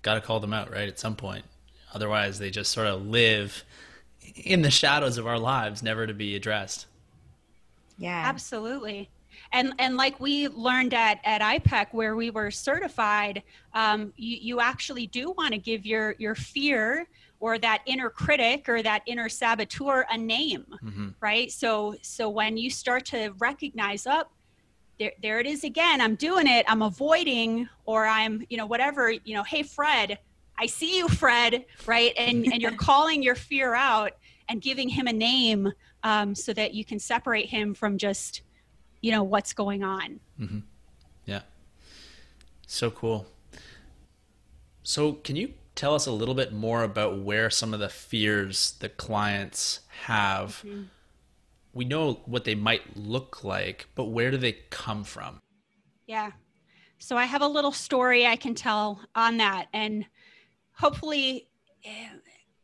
Got 0.03 0.15
to 0.15 0.21
call 0.21 0.41
them 0.41 0.53
out 0.53 0.71
right 0.71 0.89
at 0.89 0.99
some 0.99 1.17
point. 1.17 1.45
Otherwise 1.93 2.39
they 2.39 2.51
just 2.51 2.73
sort 2.73 2.87
of 2.87 3.07
live 3.07 3.65
in 4.37 4.63
the 4.63 4.71
shadows 4.71 5.19
of 5.19 5.27
our 5.27 5.39
lives 5.39 5.83
never 5.83 6.07
to 6.07 6.15
be 6.15 6.37
addressed. 6.37 6.87
Yeah. 7.99 8.23
Absolutely 8.27 9.09
and 9.53 9.75
and 9.79 9.97
like 9.97 10.19
we 10.21 10.49
learned 10.49 10.95
at 10.95 11.21
at 11.25 11.41
IPEC 11.41 11.88
where 11.93 12.17
we 12.17 12.31
were 12.31 12.50
certified, 12.50 13.43
um, 13.73 14.12
you, 14.17 14.38
you 14.41 14.61
actually 14.61 15.07
do 15.07 15.33
want 15.33 15.53
to 15.53 15.59
give 15.59 15.85
your 15.87 16.14
your 16.19 16.35
fear 16.35 17.07
or 17.41 17.59
that 17.59 17.83
inner 17.87 18.11
critic 18.11 18.69
or 18.69 18.83
that 18.83 19.03
inner 19.07 19.29
saboteur 19.29 20.07
a 20.11 20.17
name, 20.17 20.64
mm-hmm. 20.83 21.09
right? 21.21 21.50
So 21.50 21.95
so 22.03 22.29
when 22.29 22.57
you 22.57 22.71
start 22.71 23.05
to 23.07 23.33
recognize 23.38 24.07
up. 24.07 24.31
Oh, 24.31 24.31
there, 24.99 25.12
there 25.23 25.41
it 25.41 25.47
is 25.47 25.64
again. 25.64 26.00
I'm 26.00 26.14
doing 26.14 26.47
it. 26.47 26.64
I'm 26.69 26.83
avoiding, 26.83 27.69
or 27.85 28.07
I'm, 28.07 28.45
you 28.49 28.57
know, 28.57 28.67
whatever, 28.67 29.11
you 29.11 29.35
know, 29.35 29.43
hey, 29.43 29.64
Fred, 29.64 30.19
I 30.59 30.67
see 30.67 30.99
you, 30.99 31.09
Fred, 31.09 31.64
right? 31.87 32.12
And, 32.17 32.47
and 32.47 32.62
you're 32.62 32.71
calling 32.76 33.23
your 33.23 33.35
fear 33.35 33.75
out 33.75 34.12
and 34.49 34.61
giving 34.61 34.88
him 34.88 35.07
a 35.07 35.12
name 35.12 35.73
um, 36.03 36.35
so 36.35 36.53
that 36.53 36.75
you 36.75 36.85
can 36.85 36.99
separate 36.99 37.49
him 37.49 37.75
from 37.75 37.99
just 37.99 38.43
you 39.04 39.11
know 39.11 39.23
what's 39.23 39.52
going 39.52 39.84
on. 39.84 40.18
Mm-hmm. 40.40 40.61
yeah. 41.26 41.42
So 42.66 42.90
cool. 42.90 43.26
So 44.82 45.12
can 45.12 45.37
you 45.37 45.52
tell 45.75 45.94
us 45.94 46.06
a 46.06 46.11
little 46.11 46.34
bit 46.34 46.54
more 46.54 46.82
about 46.82 47.18
where 47.18 47.50
some 47.50 47.75
of 47.75 47.80
the 47.80 47.90
fears 47.90 48.76
the 48.80 48.88
clients 48.88 49.80
have? 50.06 50.62
Mm-hmm. 50.64 50.84
we 51.75 51.84
know 51.84 52.20
what 52.25 52.44
they 52.44 52.54
might 52.54 52.96
look 52.96 53.44
like 53.44 53.88
but 53.94 54.06
where 54.06 54.30
do 54.30 54.38
they 54.38 54.56
come 54.70 55.04
from? 55.04 55.42
Yeah. 56.06 56.30
So 56.99 57.18
i 57.18 57.26
have 57.26 57.42
a 57.42 57.46
little 57.46 57.73
story 57.73 58.26
i 58.26 58.37
can 58.37 58.54
tell 58.54 59.00
on 59.14 59.37
that 59.37 59.66
and 59.75 60.06
hopefully 60.73 61.49
eh, 61.84 62.08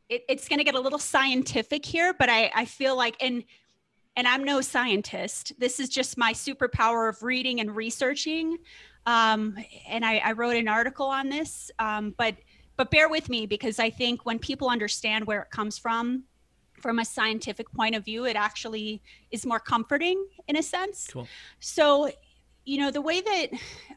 it, 0.08 0.24
it's 0.26 0.48
going 0.48 0.58
to 0.58 0.64
get 0.64 0.74
a 0.74 0.80
little 0.80 0.98
scientific 0.98 1.84
here 1.84 2.14
but 2.14 2.30
I, 2.30 2.50
I 2.54 2.64
feel 2.64 2.96
like 2.96 3.16
and 3.20 3.44
and 4.16 4.26
I'm 4.26 4.44
no 4.44 4.60
scientist. 4.60 5.52
This 5.58 5.80
is 5.80 5.88
just 5.88 6.18
my 6.18 6.32
superpower 6.32 7.08
of 7.08 7.22
reading 7.22 7.60
and 7.60 7.74
researching. 7.74 8.58
Um, 9.06 9.56
and 9.88 10.04
I, 10.04 10.18
I, 10.18 10.32
wrote 10.32 10.56
an 10.56 10.68
article 10.68 11.06
on 11.06 11.30
this, 11.30 11.70
um, 11.78 12.14
but 12.18 12.36
but 12.76 12.90
bear 12.90 13.08
with 13.08 13.28
me 13.28 13.46
because 13.46 13.78
I 13.78 13.90
think 13.90 14.26
when 14.26 14.38
people 14.38 14.68
understand 14.68 15.26
where 15.26 15.42
it 15.42 15.50
comes 15.50 15.78
from, 15.78 16.24
from 16.80 16.98
a 16.98 17.04
scientific 17.04 17.70
point 17.72 17.94
of 17.94 18.04
view, 18.04 18.24
it 18.24 18.36
actually 18.36 19.02
is 19.30 19.46
more 19.46 19.60
comforting 19.60 20.24
in 20.48 20.56
a 20.56 20.62
sense. 20.62 21.08
Cool. 21.12 21.28
So, 21.60 22.10
you 22.64 22.78
know, 22.78 22.90
the 22.90 23.02
way 23.02 23.20
that 23.20 23.48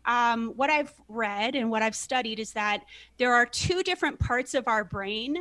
um, 0.06 0.54
what 0.56 0.70
I've 0.70 0.94
read 1.08 1.56
and 1.56 1.70
what 1.70 1.82
I've 1.82 1.96
studied 1.96 2.40
is 2.40 2.52
that 2.54 2.84
there 3.18 3.34
are 3.34 3.46
two 3.46 3.84
different 3.84 4.20
parts 4.20 4.54
of 4.54 4.68
our 4.68 4.84
brain 4.84 5.38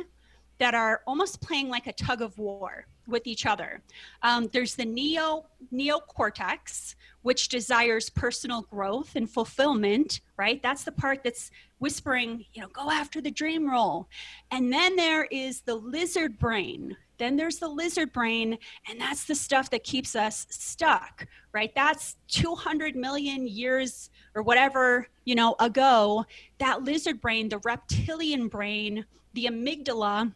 that 0.57 0.73
are 0.73 1.01
almost 1.05 1.41
playing 1.41 1.67
like 1.67 1.87
a 1.87 1.93
tug 1.93 2.21
of 2.21 2.37
war 2.37 2.85
with 3.07 3.27
each 3.27 3.45
other. 3.45 3.81
Um, 4.21 4.49
there's 4.51 4.75
the 4.75 4.85
neo 4.85 5.45
neocortex, 5.73 6.95
which 7.21 7.47
desires 7.49 8.09
personal 8.09 8.63
growth 8.63 9.15
and 9.15 9.29
fulfillment, 9.29 10.21
right? 10.37 10.61
That's 10.61 10.83
the 10.83 10.91
part 10.91 11.23
that's 11.23 11.51
whispering, 11.79 12.45
you 12.53 12.61
know, 12.61 12.67
go 12.69 12.89
after 12.89 13.21
the 13.21 13.31
dream 13.31 13.69
role. 13.69 14.07
And 14.51 14.71
then 14.71 14.95
there 14.95 15.25
is 15.25 15.61
the 15.61 15.75
lizard 15.75 16.39
brain. 16.39 16.95
Then 17.17 17.35
there's 17.35 17.57
the 17.57 17.67
lizard 17.67 18.11
brain, 18.11 18.57
and 18.89 18.99
that's 18.99 19.25
the 19.25 19.35
stuff 19.35 19.69
that 19.69 19.83
keeps 19.83 20.15
us 20.15 20.47
stuck, 20.49 21.27
right? 21.53 21.71
That's 21.75 22.17
200 22.29 22.95
million 22.95 23.47
years 23.47 24.09
or 24.35 24.41
whatever, 24.41 25.07
you 25.25 25.35
know, 25.35 25.55
ago. 25.59 26.25
That 26.57 26.83
lizard 26.83 27.21
brain, 27.21 27.49
the 27.49 27.59
reptilian 27.59 28.47
brain, 28.47 29.05
the 29.33 29.45
amygdala, 29.45 30.33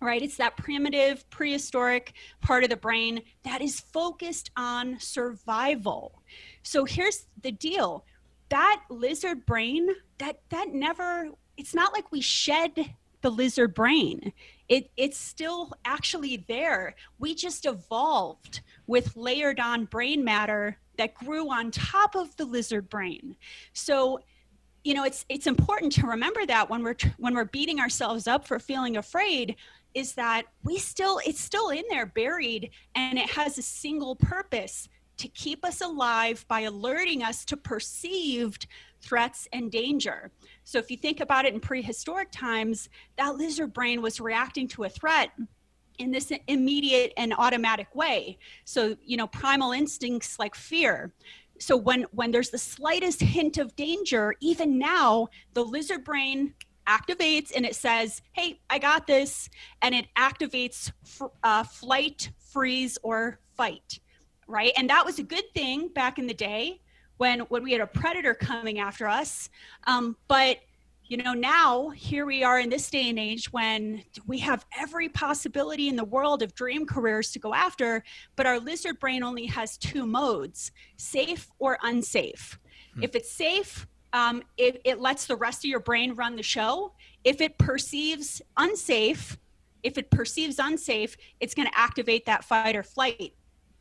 right? 0.00 0.22
It's 0.22 0.36
that 0.38 0.56
primitive, 0.56 1.28
prehistoric 1.30 2.14
part 2.40 2.64
of 2.64 2.70
the 2.70 2.76
brain 2.76 3.22
that 3.44 3.60
is 3.60 3.80
focused 3.80 4.50
on 4.56 4.98
survival. 4.98 6.22
So 6.62 6.84
here's 6.84 7.26
the 7.42 7.52
deal 7.52 8.04
that 8.48 8.82
lizard 8.90 9.46
brain, 9.46 9.88
that, 10.18 10.40
that 10.48 10.72
never, 10.72 11.28
it's 11.56 11.74
not 11.74 11.92
like 11.92 12.10
we 12.10 12.20
shed 12.20 12.94
the 13.22 13.30
lizard 13.30 13.74
brain. 13.74 14.32
It, 14.68 14.90
it's 14.96 15.18
still 15.18 15.72
actually 15.84 16.44
there. 16.48 16.96
We 17.18 17.34
just 17.34 17.64
evolved 17.66 18.62
with 18.86 19.16
layered 19.16 19.60
on 19.60 19.84
brain 19.84 20.24
matter 20.24 20.78
that 20.98 21.14
grew 21.14 21.50
on 21.50 21.70
top 21.70 22.14
of 22.14 22.34
the 22.36 22.44
lizard 22.44 22.88
brain. 22.88 23.36
So, 23.72 24.20
you 24.84 24.94
know, 24.94 25.04
it's 25.04 25.26
it's 25.28 25.46
important 25.46 25.92
to 25.92 26.06
remember 26.06 26.46
that 26.46 26.70
when 26.70 26.82
we're 26.82 26.96
when 27.18 27.34
we're 27.34 27.44
beating 27.44 27.80
ourselves 27.80 28.26
up 28.26 28.46
for 28.46 28.58
feeling 28.58 28.96
afraid, 28.96 29.56
is 29.94 30.14
that 30.14 30.44
we 30.64 30.78
still 30.78 31.20
it's 31.26 31.40
still 31.40 31.70
in 31.70 31.84
there 31.90 32.06
buried, 32.06 32.70
and 32.94 33.18
it 33.18 33.30
has 33.30 33.58
a 33.58 33.62
single 33.62 34.16
purpose 34.16 34.88
to 35.18 35.28
keep 35.28 35.64
us 35.64 35.82
alive 35.82 36.46
by 36.48 36.60
alerting 36.60 37.22
us 37.22 37.44
to 37.44 37.56
perceived 37.56 38.66
threats 39.02 39.46
and 39.52 39.70
danger. 39.70 40.30
So 40.64 40.78
if 40.78 40.90
you 40.90 40.96
think 40.96 41.20
about 41.20 41.44
it 41.44 41.52
in 41.52 41.60
prehistoric 41.60 42.30
times, 42.30 42.88
that 43.16 43.36
lizard 43.36 43.72
brain 43.72 44.00
was 44.00 44.20
reacting 44.20 44.66
to 44.68 44.84
a 44.84 44.88
threat 44.88 45.30
in 45.98 46.10
this 46.10 46.32
immediate 46.48 47.12
and 47.18 47.34
automatic 47.36 47.94
way. 47.94 48.38
So, 48.64 48.96
you 49.04 49.18
know, 49.18 49.26
primal 49.26 49.72
instincts 49.72 50.38
like 50.38 50.54
fear. 50.54 51.12
So 51.58 51.76
when 51.76 52.06
when 52.12 52.30
there's 52.30 52.48
the 52.48 52.58
slightest 52.58 53.20
hint 53.20 53.58
of 53.58 53.76
danger, 53.76 54.34
even 54.40 54.78
now, 54.78 55.28
the 55.52 55.62
lizard 55.62 56.04
brain 56.04 56.54
activates 56.86 57.52
and 57.54 57.64
it 57.64 57.76
says, 57.76 58.22
"Hey, 58.32 58.60
I 58.68 58.78
got 58.78 59.06
this," 59.06 59.48
and 59.82 59.94
it 59.94 60.06
activates 60.16 60.92
uh, 61.42 61.64
flight, 61.64 62.30
freeze, 62.38 62.98
or 63.02 63.40
fight 63.56 64.00
right? 64.50 64.72
And 64.76 64.90
that 64.90 65.04
was 65.04 65.18
a 65.18 65.22
good 65.22 65.44
thing 65.54 65.88
back 65.88 66.18
in 66.18 66.26
the 66.26 66.34
day 66.34 66.80
when 67.16 67.40
when 67.40 67.62
we 67.62 67.72
had 67.72 67.80
a 67.80 67.86
predator 67.86 68.34
coming 68.34 68.78
after 68.80 69.08
us. 69.08 69.48
Um, 69.86 70.16
but 70.28 70.58
you 71.04 71.16
know 71.16 71.34
now 71.34 71.88
here 71.88 72.24
we 72.24 72.44
are 72.44 72.60
in 72.60 72.70
this 72.70 72.88
day 72.88 73.10
and 73.10 73.18
age 73.18 73.52
when 73.52 74.04
we 74.26 74.38
have 74.38 74.64
every 74.78 75.08
possibility 75.08 75.88
in 75.88 75.96
the 75.96 76.04
world 76.04 76.40
of 76.40 76.54
dream 76.54 76.86
careers 76.86 77.32
to 77.32 77.40
go 77.40 77.52
after 77.52 78.04
but 78.36 78.46
our 78.46 78.60
lizard 78.60 79.00
brain 79.00 79.24
only 79.24 79.44
has 79.44 79.76
two 79.76 80.06
modes 80.06 80.70
safe 80.98 81.50
or 81.58 81.78
unsafe 81.82 82.60
hmm. 82.94 83.02
if 83.02 83.16
it's 83.16 83.32
safe 83.32 83.88
um, 84.12 84.42
it, 84.56 84.80
it 84.84 85.00
lets 85.00 85.26
the 85.26 85.36
rest 85.36 85.64
of 85.64 85.68
your 85.68 85.80
brain 85.80 86.14
run 86.14 86.36
the 86.36 86.42
show 86.42 86.92
if 87.24 87.40
it 87.40 87.58
perceives 87.58 88.42
unsafe 88.56 89.38
if 89.82 89.96
it 89.96 90.10
perceives 90.10 90.58
unsafe 90.58 91.16
it's 91.40 91.54
going 91.54 91.68
to 91.68 91.78
activate 91.78 92.26
that 92.26 92.44
fight 92.44 92.76
or 92.76 92.82
flight. 92.82 93.34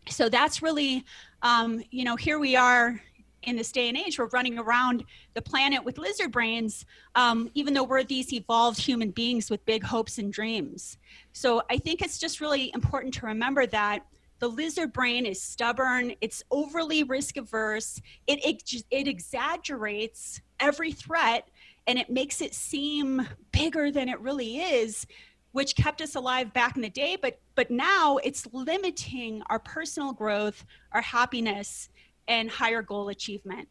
So 0.07 0.29
that's 0.29 0.61
really 0.61 1.03
um, 1.41 1.83
you 1.91 2.03
know 2.03 2.15
here 2.15 2.39
we 2.39 2.55
are 2.55 3.01
in 3.43 3.55
this 3.55 3.71
day 3.71 3.87
and 3.87 3.97
age 3.97 4.19
we're 4.19 4.27
running 4.27 4.59
around 4.59 5.05
the 5.33 5.41
planet 5.41 5.81
with 5.81 5.97
lizard 5.97 6.29
brains 6.29 6.85
um, 7.15 7.49
even 7.53 7.73
though 7.73 7.83
we're 7.83 8.03
these 8.03 8.33
evolved 8.33 8.79
human 8.79 9.11
beings 9.11 9.49
with 9.49 9.65
big 9.65 9.83
hopes 9.83 10.17
and 10.17 10.31
dreams. 10.33 10.97
So 11.33 11.63
i 11.69 11.77
think 11.77 12.01
it's 12.01 12.17
just 12.17 12.41
really 12.41 12.71
important 12.73 13.13
to 13.15 13.25
remember 13.25 13.65
that 13.67 14.05
the 14.39 14.47
lizard 14.47 14.91
brain 14.93 15.25
is 15.25 15.41
stubborn 15.41 16.13
it's 16.21 16.43
overly 16.51 17.03
risk 17.03 17.37
averse 17.37 18.01
it, 18.27 18.43
it, 18.45 18.83
it 18.89 19.07
exaggerates 19.07 20.41
every 20.59 20.91
threat 20.91 21.47
and 21.87 21.97
it 21.97 22.09
makes 22.09 22.41
it 22.41 22.53
seem 22.53 23.27
bigger 23.51 23.91
than 23.91 24.09
it 24.09 24.19
really 24.19 24.57
is 24.57 25.05
which 25.51 25.75
kept 25.75 26.01
us 26.01 26.15
alive 26.15 26.53
back 26.53 26.75
in 26.75 26.81
the 26.81 26.89
day 26.89 27.17
but 27.21 27.39
but 27.55 27.69
now 27.69 28.17
it's 28.17 28.47
limiting 28.53 29.41
our 29.49 29.59
personal 29.59 30.13
growth 30.13 30.65
our 30.91 31.01
happiness 31.01 31.89
and 32.29 32.49
higher 32.49 32.81
goal 32.81 33.09
achievement. 33.09 33.67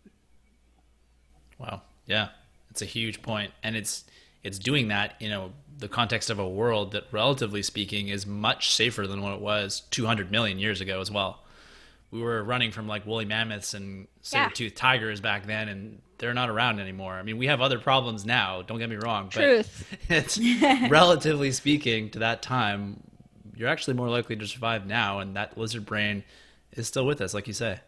Wow. 1.59 1.83
Yeah. 2.07 2.29
It's 2.71 2.83
a 2.83 2.87
huge 2.87 3.23
point 3.23 3.53
and 3.63 3.75
it's 3.77 4.05
it's 4.43 4.59
doing 4.59 4.89
that 4.89 5.15
you 5.21 5.29
know 5.29 5.53
the 5.79 5.89
context 5.89 6.29
of 6.29 6.39
a 6.39 6.49
world 6.49 6.93
that 6.93 7.05
relatively 7.13 7.63
speaking 7.63 8.09
is 8.09 8.27
much 8.27 8.75
safer 8.75 9.07
than 9.07 9.23
what 9.23 9.33
it 9.33 9.41
was 9.41 9.83
200 9.91 10.31
million 10.31 10.59
years 10.59 10.81
ago 10.81 11.01
as 11.01 11.11
well 11.11 11.41
we 12.11 12.23
were 12.23 12.43
running 12.43 12.71
from 12.71 12.87
like 12.87 13.07
woolly 13.07 13.25
mammoths 13.25 13.75
and 13.75 14.09
saber-toothed 14.23 14.73
yeah. 14.75 14.81
tigers 14.81 15.21
back 15.21 15.47
then 15.47 15.69
and 15.69 16.01
they're 16.19 16.35
not 16.35 16.51
around 16.51 16.81
anymore. 16.81 17.15
I 17.15 17.23
mean, 17.23 17.39
we 17.39 17.47
have 17.47 17.61
other 17.61 17.79
problems 17.79 18.27
now. 18.27 18.63
Don't 18.63 18.79
get 18.79 18.91
me 18.91 18.97
wrong, 18.97 19.29
Truth. 19.29 19.87
but 20.09 20.17
it's 20.17 20.39
relatively 20.91 21.53
speaking 21.53 22.11
to 22.11 22.21
that 22.21 22.43
time, 22.43 23.03
you're 23.55 23.69
actually 23.69 23.95
more 23.95 24.09
likely 24.09 24.37
to 24.37 24.47
survive 24.47 24.87
now, 24.87 25.21
and 25.21 25.37
that 25.37 25.57
lizard 25.57 25.87
brain 25.87 26.25
is 26.73 26.89
still 26.89 27.07
with 27.07 27.21
us, 27.21 27.35
like 27.35 27.47
you 27.47 27.53
say. 27.53 27.81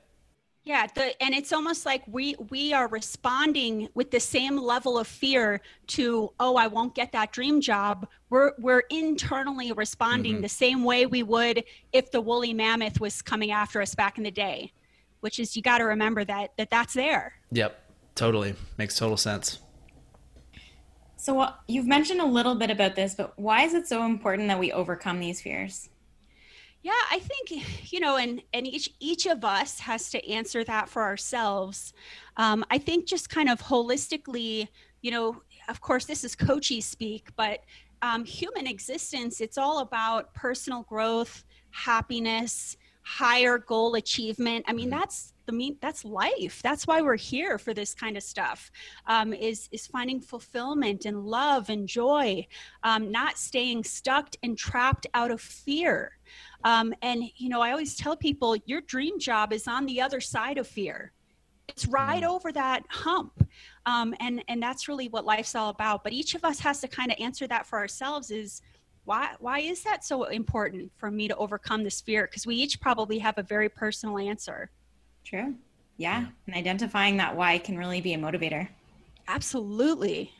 Yeah, 0.62 0.86
the, 0.94 1.20
and 1.22 1.34
it's 1.34 1.52
almost 1.52 1.86
like 1.86 2.02
we 2.06 2.36
we 2.50 2.72
are 2.72 2.86
responding 2.88 3.88
with 3.94 4.10
the 4.10 4.20
same 4.20 4.58
level 4.58 4.98
of 4.98 5.06
fear 5.06 5.62
to 5.88 6.30
oh 6.38 6.56
I 6.56 6.66
won't 6.66 6.94
get 6.94 7.12
that 7.12 7.32
dream 7.32 7.60
job. 7.60 8.06
We're 8.28 8.52
we're 8.58 8.82
internally 8.90 9.72
responding 9.72 10.34
mm-hmm. 10.34 10.42
the 10.42 10.48
same 10.48 10.84
way 10.84 11.06
we 11.06 11.22
would 11.22 11.64
if 11.92 12.10
the 12.10 12.20
woolly 12.20 12.52
mammoth 12.52 13.00
was 13.00 13.22
coming 13.22 13.52
after 13.52 13.80
us 13.80 13.94
back 13.94 14.18
in 14.18 14.24
the 14.24 14.30
day, 14.30 14.72
which 15.20 15.38
is 15.38 15.56
you 15.56 15.62
got 15.62 15.78
to 15.78 15.84
remember 15.84 16.24
that 16.24 16.50
that 16.58 16.70
that's 16.70 16.94
there. 16.94 17.34
Yep. 17.52 17.80
Totally. 18.14 18.54
Makes 18.76 18.96
total 18.96 19.16
sense. 19.16 19.60
So 21.16 21.40
uh, 21.40 21.52
you've 21.68 21.86
mentioned 21.86 22.22
a 22.22 22.26
little 22.26 22.54
bit 22.54 22.70
about 22.70 22.96
this, 22.96 23.14
but 23.14 23.38
why 23.38 23.64
is 23.64 23.74
it 23.74 23.86
so 23.86 24.06
important 24.06 24.48
that 24.48 24.58
we 24.58 24.72
overcome 24.72 25.20
these 25.20 25.40
fears? 25.40 25.89
Yeah, 26.82 26.92
I 27.10 27.18
think 27.18 27.64
you 27.92 28.00
know, 28.00 28.16
and 28.16 28.42
and 28.52 28.66
each 28.66 28.90
each 29.00 29.26
of 29.26 29.44
us 29.44 29.80
has 29.80 30.10
to 30.10 30.30
answer 30.30 30.64
that 30.64 30.88
for 30.88 31.02
ourselves. 31.02 31.92
Um, 32.36 32.64
I 32.70 32.78
think 32.78 33.06
just 33.06 33.28
kind 33.28 33.48
of 33.48 33.60
holistically, 33.60 34.68
you 35.02 35.10
know, 35.10 35.42
of 35.68 35.80
course, 35.80 36.04
this 36.04 36.24
is 36.24 36.34
coachy 36.34 36.80
speak, 36.80 37.28
but 37.36 37.60
um, 38.02 38.24
human 38.24 38.66
existence, 38.66 39.40
it's 39.40 39.58
all 39.58 39.80
about 39.80 40.32
personal 40.32 40.82
growth, 40.84 41.44
happiness, 41.70 42.76
higher 43.02 43.58
goal 43.58 43.94
achievement. 43.94 44.64
I 44.68 44.72
mean, 44.72 44.90
mm-hmm. 44.90 44.98
that's 44.98 45.32
the 45.50 45.56
mean 45.56 45.76
that's 45.80 46.04
life 46.04 46.60
that's 46.62 46.86
why 46.86 47.00
we're 47.00 47.16
here 47.16 47.58
for 47.58 47.74
this 47.74 47.92
kind 47.92 48.16
of 48.16 48.22
stuff 48.22 48.70
um, 49.06 49.32
is 49.32 49.68
is 49.72 49.86
finding 49.86 50.20
fulfillment 50.20 51.06
and 51.06 51.24
love 51.24 51.70
and 51.70 51.88
joy 51.88 52.46
um, 52.84 53.10
not 53.10 53.36
staying 53.36 53.82
stuck 53.82 54.30
and 54.44 54.56
trapped 54.56 55.08
out 55.12 55.32
of 55.32 55.40
fear 55.40 56.12
um, 56.62 56.94
and 57.02 57.24
you 57.36 57.48
know 57.48 57.60
i 57.60 57.72
always 57.72 57.96
tell 57.96 58.16
people 58.16 58.56
your 58.66 58.80
dream 58.82 59.18
job 59.18 59.52
is 59.52 59.66
on 59.66 59.86
the 59.86 60.00
other 60.00 60.20
side 60.20 60.56
of 60.56 60.68
fear 60.68 61.12
it's 61.68 61.86
right 61.86 62.22
mm. 62.22 62.28
over 62.28 62.52
that 62.52 62.84
hump 62.88 63.44
um, 63.86 64.14
and 64.20 64.44
and 64.46 64.62
that's 64.62 64.86
really 64.86 65.08
what 65.08 65.24
life's 65.24 65.56
all 65.56 65.70
about 65.70 66.04
but 66.04 66.12
each 66.12 66.36
of 66.36 66.44
us 66.44 66.60
has 66.60 66.80
to 66.80 66.86
kind 66.86 67.10
of 67.10 67.16
answer 67.18 67.48
that 67.48 67.66
for 67.66 67.78
ourselves 67.78 68.30
is 68.30 68.62
why 69.10 69.30
why 69.40 69.58
is 69.58 69.82
that 69.82 70.04
so 70.04 70.24
important 70.24 70.90
for 70.96 71.10
me 71.10 71.26
to 71.28 71.36
overcome 71.36 71.82
this 71.82 72.00
fear 72.00 72.22
because 72.26 72.46
we 72.46 72.54
each 72.54 72.80
probably 72.80 73.18
have 73.18 73.36
a 73.38 73.42
very 73.42 73.68
personal 73.68 74.18
answer 74.18 74.70
True. 75.24 75.54
Yeah. 75.96 76.26
And 76.46 76.56
identifying 76.56 77.18
that 77.18 77.36
why 77.36 77.58
can 77.58 77.76
really 77.76 78.00
be 78.00 78.14
a 78.14 78.18
motivator. 78.18 78.68
Absolutely. 79.28 80.32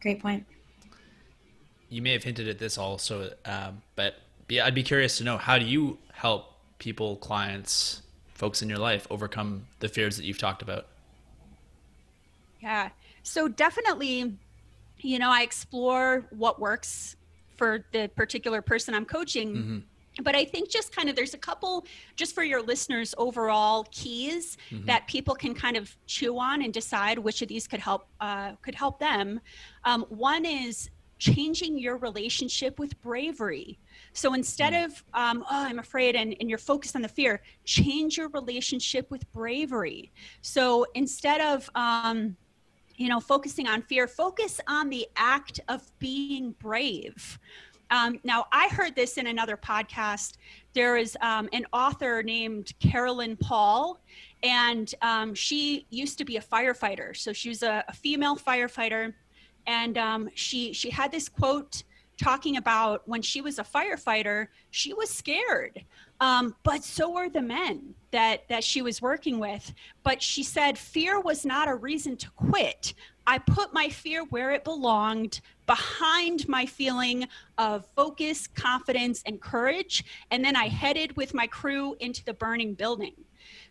Great 0.00 0.22
point. 0.22 0.46
You 1.88 2.00
may 2.00 2.12
have 2.12 2.22
hinted 2.22 2.48
at 2.48 2.58
this 2.58 2.78
also, 2.78 3.32
um, 3.44 3.82
but 3.96 4.14
be, 4.46 4.60
I'd 4.60 4.74
be 4.74 4.84
curious 4.84 5.18
to 5.18 5.24
know 5.24 5.36
how 5.36 5.58
do 5.58 5.64
you 5.64 5.98
help 6.12 6.54
people, 6.78 7.16
clients, 7.16 8.02
folks 8.34 8.62
in 8.62 8.68
your 8.68 8.78
life 8.78 9.06
overcome 9.10 9.66
the 9.80 9.88
fears 9.88 10.16
that 10.16 10.24
you've 10.24 10.38
talked 10.38 10.62
about? 10.62 10.86
Yeah. 12.60 12.90
So 13.24 13.48
definitely, 13.48 14.38
you 14.98 15.18
know, 15.18 15.30
I 15.30 15.42
explore 15.42 16.26
what 16.30 16.60
works 16.60 17.16
for 17.60 17.84
the 17.92 18.08
particular 18.16 18.62
person 18.62 18.94
I'm 18.94 19.04
coaching. 19.04 19.48
Mm-hmm 19.54 19.78
but 20.24 20.34
i 20.34 20.44
think 20.44 20.68
just 20.68 20.94
kind 20.94 21.08
of 21.08 21.14
there's 21.14 21.34
a 21.34 21.38
couple 21.38 21.86
just 22.16 22.34
for 22.34 22.42
your 22.42 22.60
listeners 22.60 23.14
overall 23.16 23.86
keys 23.92 24.58
mm-hmm. 24.70 24.84
that 24.84 25.06
people 25.06 25.36
can 25.36 25.54
kind 25.54 25.76
of 25.76 25.96
chew 26.06 26.36
on 26.36 26.62
and 26.62 26.74
decide 26.74 27.16
which 27.16 27.42
of 27.42 27.48
these 27.48 27.68
could 27.68 27.78
help 27.78 28.08
uh, 28.20 28.50
could 28.60 28.74
help 28.74 28.98
them 28.98 29.40
um, 29.84 30.04
one 30.08 30.44
is 30.44 30.90
changing 31.20 31.78
your 31.78 31.96
relationship 31.98 32.80
with 32.80 33.00
bravery 33.00 33.78
so 34.12 34.34
instead 34.34 34.72
mm. 34.72 34.84
of 34.84 35.04
um, 35.14 35.44
oh 35.48 35.64
i'm 35.64 35.78
afraid 35.78 36.16
and, 36.16 36.34
and 36.40 36.50
you're 36.50 36.58
focused 36.58 36.96
on 36.96 37.02
the 37.02 37.08
fear 37.20 37.40
change 37.64 38.16
your 38.18 38.28
relationship 38.30 39.08
with 39.12 39.22
bravery 39.32 40.10
so 40.42 40.84
instead 40.94 41.40
of 41.40 41.70
um, 41.76 42.36
you 43.00 43.08
know 43.08 43.18
focusing 43.18 43.66
on 43.66 43.80
fear 43.82 44.06
focus 44.06 44.60
on 44.68 44.90
the 44.90 45.08
act 45.16 45.58
of 45.68 45.90
being 45.98 46.54
brave 46.60 47.38
um, 47.90 48.20
now, 48.22 48.46
I 48.52 48.68
heard 48.68 48.94
this 48.94 49.18
in 49.18 49.26
another 49.26 49.56
podcast. 49.56 50.36
There 50.74 50.96
is 50.96 51.18
um, 51.20 51.48
an 51.52 51.66
author 51.72 52.22
named 52.22 52.72
Carolyn 52.78 53.36
Paul, 53.36 53.98
and 54.44 54.94
um, 55.02 55.34
she 55.34 55.86
used 55.90 56.16
to 56.18 56.24
be 56.24 56.36
a 56.36 56.40
firefighter. 56.40 57.16
So 57.16 57.32
she 57.32 57.48
was 57.48 57.64
a, 57.64 57.84
a 57.88 57.92
female 57.92 58.36
firefighter, 58.36 59.12
and 59.66 59.98
um, 59.98 60.30
she 60.34 60.72
she 60.72 60.88
had 60.88 61.10
this 61.10 61.28
quote 61.28 61.82
talking 62.16 62.58
about 62.58 63.02
when 63.08 63.22
she 63.22 63.40
was 63.40 63.58
a 63.58 63.64
firefighter, 63.64 64.48
she 64.70 64.92
was 64.92 65.10
scared. 65.10 65.84
Um, 66.20 66.54
but 66.62 66.84
so 66.84 67.10
were 67.10 67.28
the 67.28 67.42
men 67.42 67.94
that 68.10 68.46
that 68.48 68.62
she 68.62 68.82
was 68.82 69.00
working 69.00 69.38
with. 69.38 69.72
But 70.02 70.22
she 70.22 70.42
said 70.42 70.76
fear 70.76 71.20
was 71.20 71.46
not 71.46 71.68
a 71.68 71.74
reason 71.74 72.16
to 72.18 72.30
quit, 72.30 72.94
I 73.30 73.38
put 73.38 73.72
my 73.72 73.88
fear 73.88 74.24
where 74.24 74.50
it 74.50 74.64
belonged, 74.64 75.40
behind 75.66 76.48
my 76.48 76.66
feeling 76.66 77.28
of 77.58 77.86
focus, 77.94 78.48
confidence, 78.48 79.22
and 79.24 79.40
courage. 79.40 80.04
And 80.32 80.44
then 80.44 80.56
I 80.56 80.66
headed 80.66 81.16
with 81.16 81.32
my 81.32 81.46
crew 81.46 81.94
into 82.00 82.24
the 82.24 82.34
burning 82.34 82.74
building. 82.74 83.14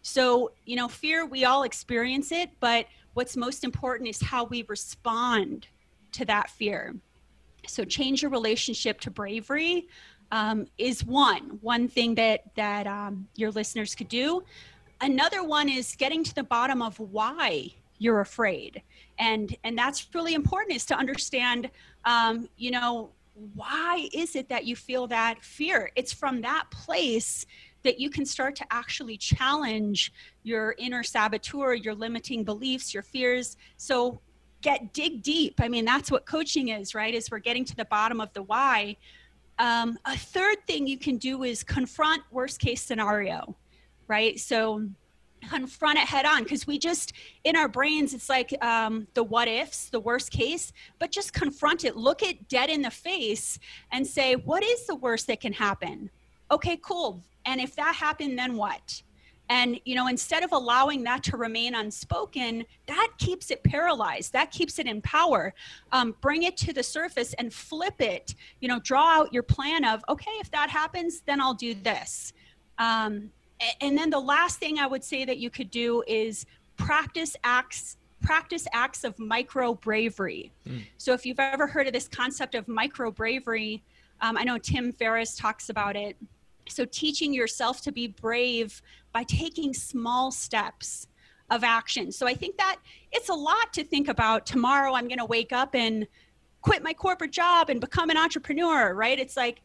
So, 0.01 0.53
you 0.65 0.77
know, 0.77 0.87
fear, 0.87 1.25
we 1.25 1.43
all 1.43 1.63
experience 1.63 2.31
it, 2.31 2.51
but 2.61 2.85
what's 3.15 3.35
most 3.35 3.65
important 3.65 4.09
is 4.09 4.21
how 4.21 4.45
we 4.45 4.63
respond 4.69 5.67
to 6.13 6.23
that 6.23 6.49
fear. 6.49 6.95
So, 7.67 7.83
change 7.83 8.21
your 8.21 8.31
relationship 8.31 9.01
to 9.01 9.11
bravery 9.11 9.89
um, 10.31 10.67
is 10.77 11.05
one 11.05 11.59
one 11.61 11.87
thing 11.87 12.15
that 12.15 12.43
that 12.55 12.87
um, 12.87 13.27
your 13.35 13.51
listeners 13.51 13.95
could 13.95 14.09
do. 14.09 14.43
Another 15.01 15.43
one 15.43 15.69
is 15.69 15.95
getting 15.95 16.23
to 16.23 16.35
the 16.35 16.43
bottom 16.43 16.81
of 16.81 16.99
why 16.99 17.73
you're 17.97 18.21
afraid, 18.21 18.81
and 19.17 19.55
and 19.63 19.77
that's 19.77 20.07
really 20.13 20.33
important 20.33 20.75
is 20.75 20.85
to 20.85 20.95
understand, 20.95 21.69
um, 22.05 22.49
you 22.57 22.71
know, 22.71 23.11
why 23.55 24.09
is 24.13 24.35
it 24.35 24.49
that 24.49 24.65
you 24.65 24.75
feel 24.75 25.07
that 25.07 25.43
fear? 25.43 25.91
It's 25.95 26.13
from 26.13 26.41
that 26.41 26.65
place 26.71 27.45
that 27.83 27.99
you 27.99 28.09
can 28.09 28.25
start 28.25 28.55
to 28.57 28.65
actually 28.71 29.17
challenge 29.17 30.11
your 30.43 30.75
inner 30.77 31.03
saboteur, 31.03 31.73
your 31.73 31.95
limiting 31.95 32.43
beliefs, 32.43 32.93
your 32.93 33.03
fears. 33.03 33.55
So 33.77 34.19
get 34.61 34.93
dig 34.93 35.23
deep. 35.23 35.55
I 35.59 35.69
mean, 35.69 35.85
that's 35.85 36.11
what 36.11 36.25
coaching 36.25 36.69
is, 36.69 36.93
right? 36.93 37.13
Is 37.13 37.31
we're 37.31 37.39
getting 37.39 37.63
to 37.65 37.75
the 37.75 37.85
bottom 37.85 38.19
of 38.19 38.33
the 38.33 38.43
why 38.43 38.97
um, 39.59 39.99
a 40.05 40.17
third 40.17 40.65
thing 40.65 40.87
you 40.87 40.97
can 40.97 41.17
do 41.17 41.43
is 41.43 41.63
confront 41.63 42.23
worst 42.31 42.59
case 42.59 42.81
scenario, 42.81 43.55
right? 44.07 44.39
So 44.39 44.87
confront 45.49 45.97
it 45.97 46.05
head 46.05 46.25
on 46.25 46.43
because 46.43 46.67
we 46.67 46.77
just 46.77 47.13
in 47.45 47.55
our 47.55 47.69
brains 47.69 48.13
it's 48.13 48.27
like 48.27 48.53
um, 48.61 49.07
the 49.13 49.23
what 49.23 49.47
ifs 49.47 49.89
the 49.89 49.99
worst 49.99 50.31
case 50.31 50.73
but 50.97 51.11
just 51.11 51.33
confront 51.33 51.85
it. 51.85 51.95
Look 51.95 52.23
it 52.23 52.49
dead 52.49 52.69
in 52.69 52.81
the 52.81 52.91
face 52.91 53.57
and 53.91 54.05
say 54.05 54.35
what 54.35 54.63
is 54.63 54.85
the 54.85 54.95
worst 54.95 55.27
that 55.27 55.39
can 55.39 55.53
happen? 55.53 56.09
Okay 56.51 56.77
cool. 56.81 57.21
And 57.45 57.61
if 57.61 57.75
that 57.75 57.95
happened 57.95 58.37
then 58.37 58.55
what 58.55 59.01
and, 59.49 59.79
you 59.83 59.95
know, 59.95 60.07
instead 60.07 60.43
of 60.43 60.51
allowing 60.51 61.03
that 61.03 61.23
to 61.23 61.37
remain 61.37 61.73
unspoken, 61.73 62.63
that 62.85 63.09
keeps 63.17 63.49
it 63.49 63.63
paralyzed. 63.63 64.31
That 64.31 64.51
keeps 64.51 64.77
it 64.77 64.85
in 64.85 65.01
power. 65.01 65.53
Um, 65.91 66.15
bring 66.21 66.43
it 66.43 66.55
to 66.57 66.73
the 66.73 66.83
surface 66.83 67.33
and 67.33 67.51
flip 67.51 67.99
it. 67.99 68.35
You 68.61 68.67
know, 68.67 68.79
draw 68.79 69.21
out 69.21 69.33
your 69.33 69.43
plan 69.43 69.83
of, 69.85 70.03
okay, 70.07 70.31
if 70.39 70.51
that 70.51 70.69
happens, 70.69 71.21
then 71.25 71.41
I'll 71.41 71.55
do 71.55 71.73
this. 71.73 72.33
Um, 72.77 73.31
and 73.81 73.97
then 73.97 74.09
the 74.09 74.19
last 74.19 74.59
thing 74.59 74.77
I 74.77 74.85
would 74.85 75.03
say 75.03 75.25
that 75.25 75.37
you 75.39 75.49
could 75.49 75.71
do 75.71 76.03
is 76.07 76.45
practice 76.77 77.35
acts 77.43 77.97
practice 78.21 78.67
acts 78.73 79.05
of 79.05 79.17
micro 79.17 79.73
bravery. 79.73 80.51
Mm. 80.67 80.81
So 80.97 81.13
if 81.13 81.25
you've 81.25 81.39
ever 81.39 81.67
heard 81.67 81.87
of 81.87 81.93
this 81.93 82.07
concept 82.07 82.53
of 82.53 82.67
micro 82.67 83.11
bravery, 83.11 83.81
um, 84.19 84.37
I 84.37 84.43
know 84.43 84.57
Tim 84.57 84.91
Ferriss 84.91 85.37
talks 85.37 85.69
about 85.69 85.95
it. 85.95 86.17
So 86.71 86.85
teaching 86.85 87.33
yourself 87.33 87.81
to 87.81 87.91
be 87.91 88.07
brave 88.07 88.81
by 89.13 89.23
taking 89.23 89.73
small 89.73 90.31
steps 90.31 91.07
of 91.49 91.63
action. 91.63 92.11
So 92.11 92.27
I 92.27 92.33
think 92.33 92.57
that 92.57 92.77
it's 93.11 93.29
a 93.29 93.33
lot 93.33 93.73
to 93.73 93.83
think 93.83 94.07
about. 94.07 94.45
Tomorrow 94.45 94.93
I'm 94.93 95.07
going 95.07 95.19
to 95.19 95.25
wake 95.25 95.51
up 95.51 95.75
and 95.75 96.07
quit 96.61 96.83
my 96.83 96.93
corporate 96.93 97.31
job 97.31 97.69
and 97.69 97.79
become 97.79 98.09
an 98.09 98.17
entrepreneur, 98.17 98.93
right? 98.93 99.17
It's 99.17 99.37
like 99.37 99.61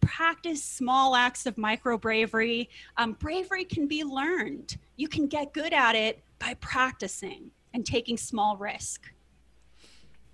practice 0.00 0.62
small 0.62 1.14
acts 1.14 1.46
of 1.46 1.58
micro 1.58 1.98
bravery. 1.98 2.68
Um, 2.96 3.12
bravery 3.12 3.64
can 3.64 3.86
be 3.86 4.04
learned. 4.04 4.76
You 4.96 5.08
can 5.08 5.26
get 5.26 5.52
good 5.52 5.72
at 5.72 5.94
it 5.94 6.22
by 6.38 6.54
practicing 6.54 7.50
and 7.74 7.84
taking 7.84 8.16
small 8.16 8.56
risk. 8.56 9.10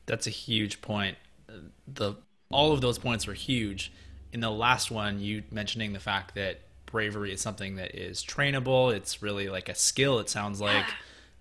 That's 0.06 0.26
a 0.26 0.30
huge 0.30 0.80
point. 0.80 1.16
The 1.86 2.14
all 2.50 2.72
of 2.72 2.80
those 2.80 2.98
points 2.98 3.26
were 3.26 3.32
huge. 3.34 3.92
In 4.32 4.40
the 4.40 4.50
last 4.50 4.90
one, 4.90 5.20
you 5.20 5.42
mentioning 5.50 5.92
the 5.92 6.00
fact 6.00 6.34
that 6.34 6.60
bravery 6.86 7.32
is 7.32 7.40
something 7.40 7.76
that 7.76 7.94
is 7.94 8.22
trainable. 8.22 8.94
It's 8.94 9.22
really 9.22 9.48
like 9.48 9.68
a 9.68 9.74
skill. 9.74 10.18
It 10.18 10.28
sounds 10.28 10.60
like 10.60 10.86
yeah. 10.86 10.94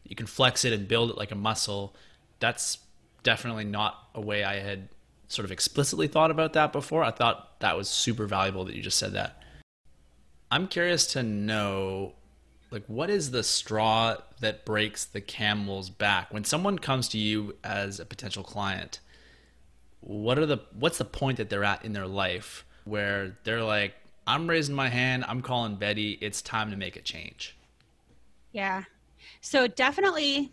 you 0.05 0.15
can 0.15 0.25
flex 0.25 0.65
it 0.65 0.73
and 0.73 0.87
build 0.87 1.09
it 1.09 1.17
like 1.17 1.31
a 1.31 1.35
muscle. 1.35 1.95
That's 2.39 2.79
definitely 3.23 3.65
not 3.65 3.97
a 4.15 4.21
way 4.21 4.43
I 4.43 4.59
had 4.59 4.89
sort 5.27 5.45
of 5.45 5.51
explicitly 5.51 6.07
thought 6.07 6.31
about 6.31 6.53
that 6.53 6.73
before. 6.73 7.03
I 7.03 7.11
thought 7.11 7.59
that 7.59 7.77
was 7.77 7.89
super 7.89 8.27
valuable 8.27 8.65
that 8.65 8.75
you 8.75 8.81
just 8.81 8.97
said 8.97 9.13
that. 9.13 9.41
I'm 10.49 10.67
curious 10.67 11.07
to 11.07 11.23
know 11.23 12.13
like 12.71 12.83
what 12.87 13.09
is 13.09 13.31
the 13.31 13.43
straw 13.43 14.17
that 14.39 14.65
breaks 14.65 15.05
the 15.05 15.21
camel's 15.21 15.89
back 15.89 16.33
when 16.33 16.43
someone 16.43 16.79
comes 16.79 17.07
to 17.09 17.17
you 17.17 17.55
as 17.63 17.99
a 17.99 18.05
potential 18.05 18.43
client 18.43 18.99
what 19.99 20.39
are 20.39 20.45
the 20.45 20.59
what's 20.77 20.97
the 20.97 21.05
point 21.05 21.37
that 21.37 21.49
they're 21.49 21.63
at 21.63 21.83
in 21.85 21.93
their 21.93 22.07
life 22.07 22.65
where 22.85 23.37
they're 23.43 23.63
like 23.63 23.95
I'm 24.27 24.47
raising 24.47 24.75
my 24.75 24.89
hand. 24.89 25.25
I'm 25.27 25.41
calling 25.41 25.75
Betty. 25.75 26.17
It's 26.21 26.41
time 26.41 26.71
to 26.71 26.77
make 26.77 26.95
a 26.95 27.01
change. 27.01 27.57
Yeah. 28.51 28.83
So 29.41 29.67
definitely 29.67 30.51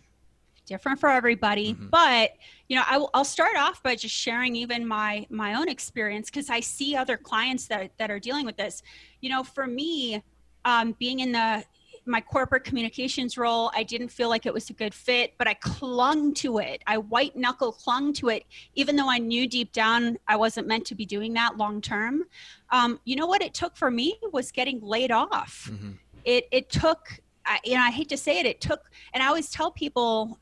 different 0.66 1.00
for 1.00 1.08
everybody, 1.08 1.74
mm-hmm. 1.74 1.88
but 1.88 2.32
you 2.68 2.76
know, 2.76 2.82
I 2.86 2.98
will, 2.98 3.10
I'll 3.14 3.24
start 3.24 3.56
off 3.56 3.82
by 3.82 3.94
just 3.94 4.14
sharing 4.14 4.54
even 4.56 4.86
my 4.86 5.26
my 5.30 5.54
own 5.54 5.68
experience 5.68 6.30
because 6.30 6.50
I 6.50 6.60
see 6.60 6.94
other 6.94 7.16
clients 7.16 7.66
that 7.68 7.90
that 7.98 8.10
are 8.10 8.18
dealing 8.18 8.46
with 8.46 8.56
this. 8.56 8.82
You 9.20 9.30
know, 9.30 9.42
for 9.42 9.66
me, 9.66 10.22
um, 10.64 10.94
being 10.98 11.20
in 11.20 11.32
the 11.32 11.64
my 12.08 12.20
corporate 12.20 12.64
communications 12.64 13.36
role, 13.36 13.70
I 13.74 13.82
didn't 13.82 14.08
feel 14.08 14.28
like 14.28 14.46
it 14.46 14.54
was 14.54 14.70
a 14.70 14.72
good 14.72 14.94
fit, 14.94 15.34
but 15.38 15.46
I 15.46 15.54
clung 15.54 16.34
to 16.34 16.58
it. 16.58 16.82
I 16.86 16.98
white 16.98 17.36
knuckle 17.36 17.72
clung 17.72 18.12
to 18.14 18.30
it, 18.30 18.44
even 18.74 18.96
though 18.96 19.10
I 19.10 19.18
knew 19.18 19.46
deep 19.46 19.72
down 19.72 20.18
I 20.26 20.36
wasn't 20.36 20.66
meant 20.66 20.86
to 20.86 20.94
be 20.94 21.04
doing 21.04 21.34
that 21.34 21.56
long 21.56 21.80
term. 21.80 22.24
Um, 22.70 22.98
you 23.04 23.16
know 23.16 23.26
what 23.26 23.42
it 23.42 23.54
took 23.54 23.76
for 23.76 23.90
me 23.90 24.18
was 24.32 24.50
getting 24.50 24.80
laid 24.80 25.10
off. 25.10 25.68
Mm-hmm. 25.70 25.92
It 26.24 26.48
it 26.50 26.70
took, 26.70 27.20
I, 27.46 27.60
you 27.64 27.74
know, 27.74 27.82
I 27.82 27.90
hate 27.90 28.08
to 28.08 28.16
say 28.16 28.40
it, 28.40 28.46
it 28.46 28.60
took, 28.60 28.90
and 29.12 29.22
I 29.22 29.26
always 29.26 29.50
tell 29.50 29.70
people, 29.70 30.38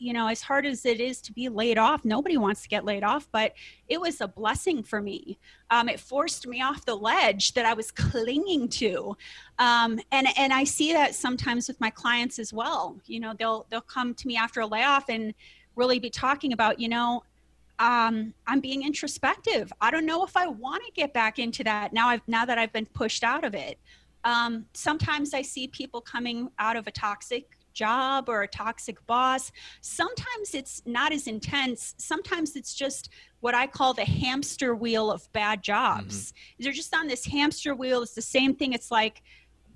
you 0.00 0.14
know, 0.14 0.28
as 0.28 0.40
hard 0.40 0.64
as 0.64 0.86
it 0.86 0.98
is 0.98 1.20
to 1.20 1.32
be 1.32 1.50
laid 1.50 1.76
off, 1.76 2.06
nobody 2.06 2.38
wants 2.38 2.62
to 2.62 2.68
get 2.68 2.86
laid 2.86 3.04
off, 3.04 3.28
but 3.30 3.52
it 3.86 4.00
was 4.00 4.22
a 4.22 4.26
blessing 4.26 4.82
for 4.82 5.02
me. 5.02 5.38
Um, 5.68 5.90
it 5.90 6.00
forced 6.00 6.46
me 6.46 6.62
off 6.62 6.86
the 6.86 6.96
ledge 6.96 7.52
that 7.52 7.66
I 7.66 7.74
was 7.74 7.90
clinging 7.90 8.68
to. 8.68 9.16
Um, 9.58 10.00
and, 10.10 10.26
and 10.38 10.54
I 10.54 10.64
see 10.64 10.94
that 10.94 11.14
sometimes 11.14 11.68
with 11.68 11.78
my 11.82 11.90
clients 11.90 12.38
as 12.38 12.50
well. 12.50 12.98
You 13.04 13.20
know, 13.20 13.34
they'll, 13.38 13.66
they'll 13.68 13.82
come 13.82 14.14
to 14.14 14.26
me 14.26 14.36
after 14.38 14.60
a 14.60 14.66
layoff 14.66 15.10
and 15.10 15.34
really 15.76 15.98
be 15.98 16.10
talking 16.10 16.54
about, 16.54 16.80
you 16.80 16.88
know, 16.88 17.22
um, 17.78 18.32
I'm 18.46 18.60
being 18.60 18.82
introspective. 18.82 19.70
I 19.82 19.90
don't 19.90 20.06
know 20.06 20.24
if 20.24 20.34
I 20.34 20.46
want 20.46 20.82
to 20.86 20.92
get 20.92 21.12
back 21.12 21.38
into 21.38 21.62
that 21.64 21.92
now. 21.92 22.08
I've 22.08 22.26
now 22.26 22.46
that 22.46 22.58
I've 22.58 22.72
been 22.72 22.86
pushed 22.86 23.22
out 23.22 23.44
of 23.44 23.54
it. 23.54 23.78
Um, 24.24 24.66
sometimes 24.72 25.32
I 25.34 25.42
see 25.42 25.66
people 25.66 26.00
coming 26.00 26.50
out 26.58 26.76
of 26.76 26.86
a 26.86 26.90
toxic 26.90 27.56
job 27.72 28.28
or 28.28 28.42
a 28.42 28.48
toxic 28.48 29.04
boss. 29.06 29.52
Sometimes 29.80 30.54
it's 30.54 30.82
not 30.86 31.12
as 31.12 31.26
intense. 31.26 31.94
Sometimes 31.98 32.56
it's 32.56 32.74
just 32.74 33.10
what 33.40 33.54
I 33.54 33.66
call 33.66 33.94
the 33.94 34.04
hamster 34.04 34.74
wheel 34.74 35.10
of 35.10 35.30
bad 35.32 35.62
jobs. 35.62 36.32
Mm-hmm. 36.32 36.64
They're 36.64 36.72
just 36.72 36.94
on 36.94 37.06
this 37.06 37.24
hamster 37.24 37.74
wheel. 37.74 38.02
It's 38.02 38.14
the 38.14 38.22
same 38.22 38.54
thing. 38.54 38.72
It's 38.72 38.90
like, 38.90 39.22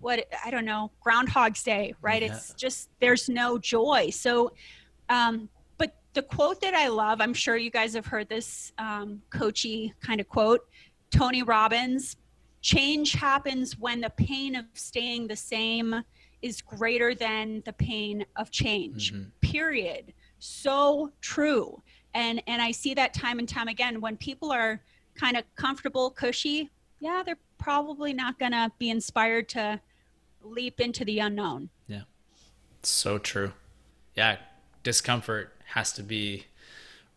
what 0.01 0.27
I 0.45 0.51
don't 0.51 0.67
know, 0.67 0.91
Groundhog's 1.01 1.63
Day, 1.63 1.95
right? 2.03 2.21
Yeah. 2.23 2.35
It's 2.35 2.53
just 2.55 2.91
there's 3.01 3.29
no 3.29 3.59
joy. 3.59 4.11
So, 4.11 4.53
um, 5.09 5.49
but 5.79 5.97
the 6.13 6.23
quote 6.23 6.61
that 6.61 6.75
I 6.75 6.89
love, 6.89 7.23
I'm 7.23 7.33
sure 7.33 7.57
you 7.57 7.71
guys 7.71 7.95
have 7.95 8.07
heard 8.07 8.29
this 8.29 8.73
um, 8.77 9.23
coachy 9.31 9.95
kind 10.03 10.21
of 10.21 10.29
quote, 10.29 10.61
Tony 11.11 11.43
Robbins. 11.43 12.17
Change 12.61 13.13
happens 13.13 13.79
when 13.79 14.03
the 14.03 14.11
pain 14.11 14.55
of 14.57 14.67
staying 14.75 15.29
the 15.29 15.37
same 15.37 16.03
is 16.45 16.61
greater 16.61 17.15
than 17.15 17.63
the 17.65 17.73
pain 17.73 18.27
of 18.37 18.51
change. 18.51 19.15
Mm-hmm. 19.15 19.31
Period. 19.41 20.13
So 20.39 21.11
true. 21.23 21.83
And 22.13 22.43
and 22.47 22.61
I 22.61 22.71
see 22.71 22.93
that 22.95 23.15
time 23.15 23.39
and 23.39 23.49
time 23.49 23.67
again 23.67 24.01
when 24.01 24.19
people 24.19 24.53
are 24.53 24.79
kind 25.19 25.39
of 25.39 25.45
comfortable, 25.57 26.11
cushy, 26.11 26.71
yeah, 27.01 27.23
they're 27.25 27.39
probably 27.59 28.13
not 28.13 28.39
going 28.39 28.53
to 28.53 28.71
be 28.79 28.91
inspired 28.91 29.49
to 29.51 29.81
leap 30.43 30.81
into 30.81 31.03
the 31.05 31.19
unknown. 31.21 31.71
Yeah. 31.89 32.03
So 32.83 33.17
true. 33.17 33.53
Yeah, 34.15 34.37
discomfort 34.83 35.55
has 35.65 35.93
to 35.95 36.03
be 36.03 36.45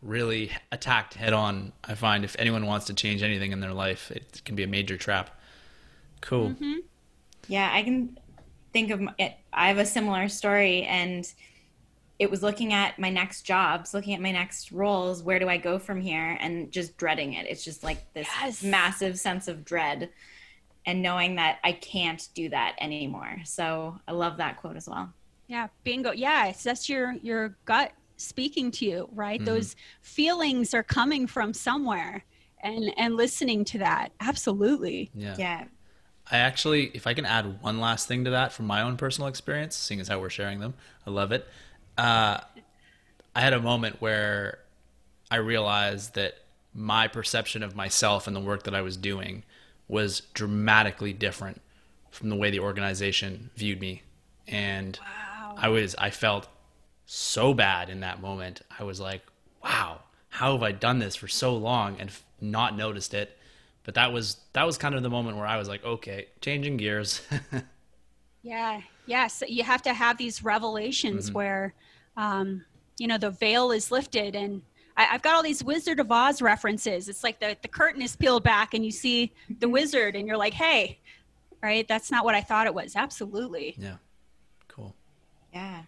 really 0.02 0.52
attacked 0.72 1.16
head 1.16 1.34
on. 1.34 1.74
I 1.84 1.96
find 1.96 2.24
if 2.24 2.36
anyone 2.40 2.66
wants 2.66 2.86
to 2.86 2.94
change 2.94 3.24
anything 3.24 3.52
in 3.52 3.60
their 3.60 3.74
life, 3.74 4.10
it 4.10 4.42
can 4.46 4.56
be 4.56 4.64
a 4.64 4.68
major 4.68 4.96
trap. 4.96 5.38
Cool. 6.22 6.52
Mm-hmm. 6.52 6.76
Yeah, 7.50 7.70
I 7.74 7.84
can 7.84 8.18
think 8.78 8.92
of 8.92 9.02
it. 9.18 9.34
I 9.52 9.70
have 9.70 9.80
a 9.80 9.86
similar 9.86 10.30
story, 10.30 10.84
and 10.84 11.32
it 12.20 12.30
was 12.30 12.44
looking 12.44 12.74
at 12.74 13.00
my 13.00 13.10
next 13.10 13.42
jobs, 13.42 13.94
looking 13.94 14.14
at 14.14 14.22
my 14.22 14.32
next 14.32 14.72
roles. 14.72 15.24
Where 15.24 15.40
do 15.40 15.50
I 15.50 15.58
go 15.58 15.80
from 15.80 16.00
here? 16.00 16.38
And 16.40 16.72
just 16.72 16.96
dreading 16.98 17.34
it. 17.34 17.48
It's 17.50 17.64
just 17.64 17.84
like 17.84 18.14
this 18.14 18.28
yes. 18.40 18.64
massive 18.64 19.18
sense 19.20 19.48
of 19.48 19.66
dread, 19.66 20.10
and 20.86 21.02
knowing 21.02 21.36
that 21.36 21.58
I 21.64 21.72
can't 21.72 22.28
do 22.36 22.50
that 22.50 22.76
anymore. 22.80 23.38
So 23.46 24.00
I 24.08 24.12
love 24.12 24.38
that 24.38 24.58
quote 24.58 24.76
as 24.76 24.88
well. 24.88 25.12
Yeah, 25.48 25.68
bingo. 25.84 26.12
Yeah, 26.12 26.48
it's 26.48 26.64
that's 26.64 26.88
your 26.88 27.14
your 27.24 27.58
gut 27.66 27.94
speaking 28.18 28.70
to 28.72 28.86
you, 28.86 29.10
right? 29.12 29.40
Mm-hmm. 29.40 29.46
Those 29.46 29.76
feelings 30.02 30.74
are 30.76 30.84
coming 30.84 31.26
from 31.26 31.52
somewhere 31.54 32.24
and 32.62 32.94
and 32.98 33.16
listening 33.16 33.66
to 33.66 33.80
that. 33.80 34.12
Absolutely. 34.20 35.10
Yeah. 35.16 35.36
Yeah. 35.38 35.64
I 36.30 36.38
actually, 36.38 36.92
if 36.94 37.08
I 37.08 37.14
can 37.14 37.26
add 37.26 37.62
one 37.62 37.80
last 37.80 38.08
thing 38.08 38.26
to 38.26 38.32
that 38.32 38.52
from 38.52 38.68
my 38.68 38.82
own 38.82 38.98
personal 38.98 39.28
experience, 39.28 39.76
seeing 39.76 40.00
as 40.00 40.08
how 40.08 40.20
we're 40.20 40.30
sharing 40.30 40.60
them, 40.60 40.74
I 41.06 41.10
love 41.10 41.32
it. 41.32 41.48
Uh, 41.98 42.40
I 43.36 43.42
had 43.42 43.54
a 43.54 43.62
moment 43.62 44.02
where 44.02 44.60
I 45.32 45.38
realized 45.38 46.16
that 46.16 46.36
my 46.74 47.08
perception 47.08 47.64
of 47.64 47.76
myself 47.76 48.28
and 48.28 48.36
the 48.36 48.42
work 48.42 48.64
that 48.64 48.76
I 48.76 48.82
was 48.82 48.98
doing 48.98 49.44
was 49.88 50.22
dramatically 50.34 51.14
different 51.14 51.62
from 52.12 52.30
the 52.30 52.36
way 52.36 52.52
the 52.52 52.60
organization 52.60 53.50
viewed 53.56 53.80
me. 53.80 54.04
And 54.48 55.00
wow. 55.02 55.56
I 55.58 55.70
was, 55.70 55.96
I 55.96 56.10
felt 56.10 56.48
so 57.06 57.54
bad 57.54 57.90
in 57.90 58.02
that 58.02 58.22
moment. 58.22 58.62
I 58.78 58.84
was 58.84 59.00
like, 59.00 59.22
wow, 59.64 60.02
how 60.30 60.54
have 60.54 60.64
I 60.64 60.72
done 60.72 61.00
this 61.00 61.16
for 61.16 61.28
so 61.28 61.56
long 61.56 61.98
and 62.00 62.12
not 62.42 62.76
noticed 62.76 63.14
it? 63.14 63.37
But 63.88 63.96
that 63.96 64.12
was 64.12 64.36
that 64.52 64.66
was 64.66 64.78
kind 64.78 64.96
of 64.96 65.02
the 65.02 65.10
moment 65.10 65.38
where 65.38 65.46
I 65.46 65.56
was 65.56 65.70
like, 65.70 65.82
okay, 65.86 66.28
changing 66.42 66.76
gears. 66.76 67.22
yeah, 68.44 68.82
yes, 69.06 69.42
you 69.48 69.64
have 69.64 69.82
to 69.84 69.94
have 69.94 70.18
these 70.18 70.44
revelations 70.44 71.28
mm-hmm. 71.28 71.36
where, 71.36 71.74
um, 72.18 72.66
you 72.98 73.08
know, 73.08 73.18
the 73.18 73.30
veil 73.30 73.72
is 73.72 73.90
lifted, 73.90 74.36
and 74.36 74.62
I, 74.98 75.04
have 75.04 75.22
got 75.22 75.36
all 75.36 75.42
these 75.42 75.64
Wizard 75.64 76.02
of 76.02 76.12
Oz 76.12 76.42
references. 76.42 77.08
It's 77.08 77.24
like 77.24 77.40
the 77.40 77.56
the 77.62 77.70
curtain 77.70 78.02
is 78.02 78.14
peeled 78.14 78.44
back, 78.44 78.74
and 78.74 78.84
you 78.84 78.92
see 78.92 79.32
the 79.60 79.70
wizard, 79.70 80.18
and 80.18 80.28
you're 80.28 80.36
like, 80.36 80.54
hey, 80.54 81.00
right? 81.64 81.88
That's 81.88 82.12
not 82.12 82.26
what 82.26 82.36
I 82.36 82.42
thought 82.42 82.68
it 82.68 82.74
was. 82.74 82.94
Absolutely. 82.98 83.74
Yeah. 83.80 83.96
Cool. 84.68 84.94
Yeah. 85.54 85.84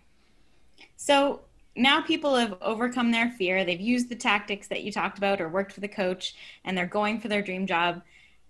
So 0.95 1.41
now 1.79 2.01
people 2.01 2.35
have 2.35 2.57
overcome 2.61 3.11
their 3.11 3.29
fear. 3.31 3.63
They've 3.63 3.79
used 3.79 4.09
the 4.09 4.15
tactics 4.15 4.67
that 4.67 4.83
you 4.83 4.91
talked 4.91 5.17
about 5.17 5.39
or 5.39 5.47
worked 5.47 5.75
with 5.75 5.83
a 5.85 5.87
coach 5.87 6.35
and 6.65 6.77
they're 6.77 6.85
going 6.85 7.19
for 7.19 7.29
their 7.29 7.41
dream 7.41 7.65
job. 7.65 8.01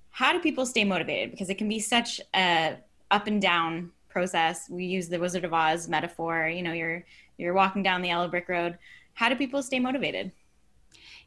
How 0.09 0.33
do 0.33 0.39
people 0.39 0.65
stay 0.65 0.83
motivated? 0.83 1.29
Because 1.29 1.49
it 1.49 1.59
can 1.59 1.69
be 1.69 1.79
such 1.79 2.19
a 2.35 2.77
up 3.11 3.27
and 3.27 3.41
down 3.41 3.91
process. 4.09 4.67
We 4.69 4.85
use 4.85 5.07
the 5.07 5.19
Wizard 5.19 5.45
of 5.45 5.53
Oz 5.53 5.87
metaphor. 5.87 6.47
You 6.47 6.63
know, 6.63 6.73
you're 6.73 7.05
you're 7.37 7.53
walking 7.53 7.83
down 7.83 8.01
the 8.01 8.09
yellow 8.09 8.27
brick 8.27 8.49
road. 8.49 8.77
How 9.13 9.29
do 9.29 9.35
people 9.35 9.61
stay 9.61 9.79
motivated? 9.79 10.31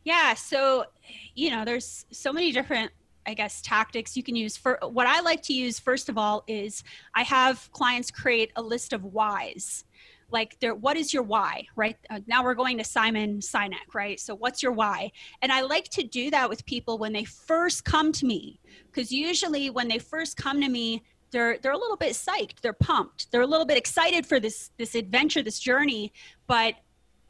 Yeah, 0.02 0.34
so 0.34 0.86
you 1.34 1.50
know, 1.50 1.64
there's 1.64 2.04
so 2.10 2.32
many 2.32 2.50
different 2.50 2.90
I 3.24 3.34
guess 3.34 3.62
tactics 3.62 4.16
you 4.16 4.24
can 4.24 4.34
use 4.34 4.56
for 4.56 4.80
what 4.82 5.06
I 5.06 5.20
like 5.20 5.42
to 5.42 5.52
use 5.52 5.78
first 5.78 6.08
of 6.08 6.18
all 6.18 6.42
is 6.48 6.82
I 7.14 7.22
have 7.22 7.70
clients 7.70 8.10
create 8.10 8.50
a 8.56 8.62
list 8.62 8.92
of 8.92 9.04
whys 9.04 9.84
like 10.32 10.58
there 10.60 10.74
what 10.74 10.96
is 10.96 11.12
your 11.12 11.22
why 11.22 11.66
right? 11.76 11.96
Uh, 12.10 12.20
now 12.26 12.42
we're 12.42 12.54
going 12.54 12.78
to 12.78 12.84
simon 12.84 13.38
sinek 13.38 13.94
right? 13.94 14.18
So 14.18 14.34
what's 14.34 14.62
your 14.62 14.72
why? 14.72 15.12
And 15.42 15.52
i 15.52 15.60
like 15.60 15.88
to 15.90 16.02
do 16.02 16.30
that 16.30 16.48
with 16.48 16.64
people 16.66 16.98
when 16.98 17.12
they 17.12 17.24
first 17.24 17.84
come 17.84 18.12
to 18.12 18.26
me 18.26 18.58
because 18.86 19.12
usually 19.12 19.70
when 19.70 19.88
they 19.88 19.98
first 19.98 20.36
come 20.36 20.60
to 20.60 20.68
me 20.68 21.02
they're 21.30 21.58
they're 21.58 21.72
a 21.72 21.78
little 21.78 21.96
bit 21.96 22.12
psyched 22.12 22.60
they're 22.60 22.72
pumped 22.72 23.30
they're 23.30 23.42
a 23.42 23.46
little 23.46 23.66
bit 23.66 23.78
excited 23.78 24.26
for 24.26 24.38
this 24.38 24.70
this 24.78 24.94
adventure 24.94 25.42
this 25.42 25.58
journey 25.58 26.12
but 26.46 26.74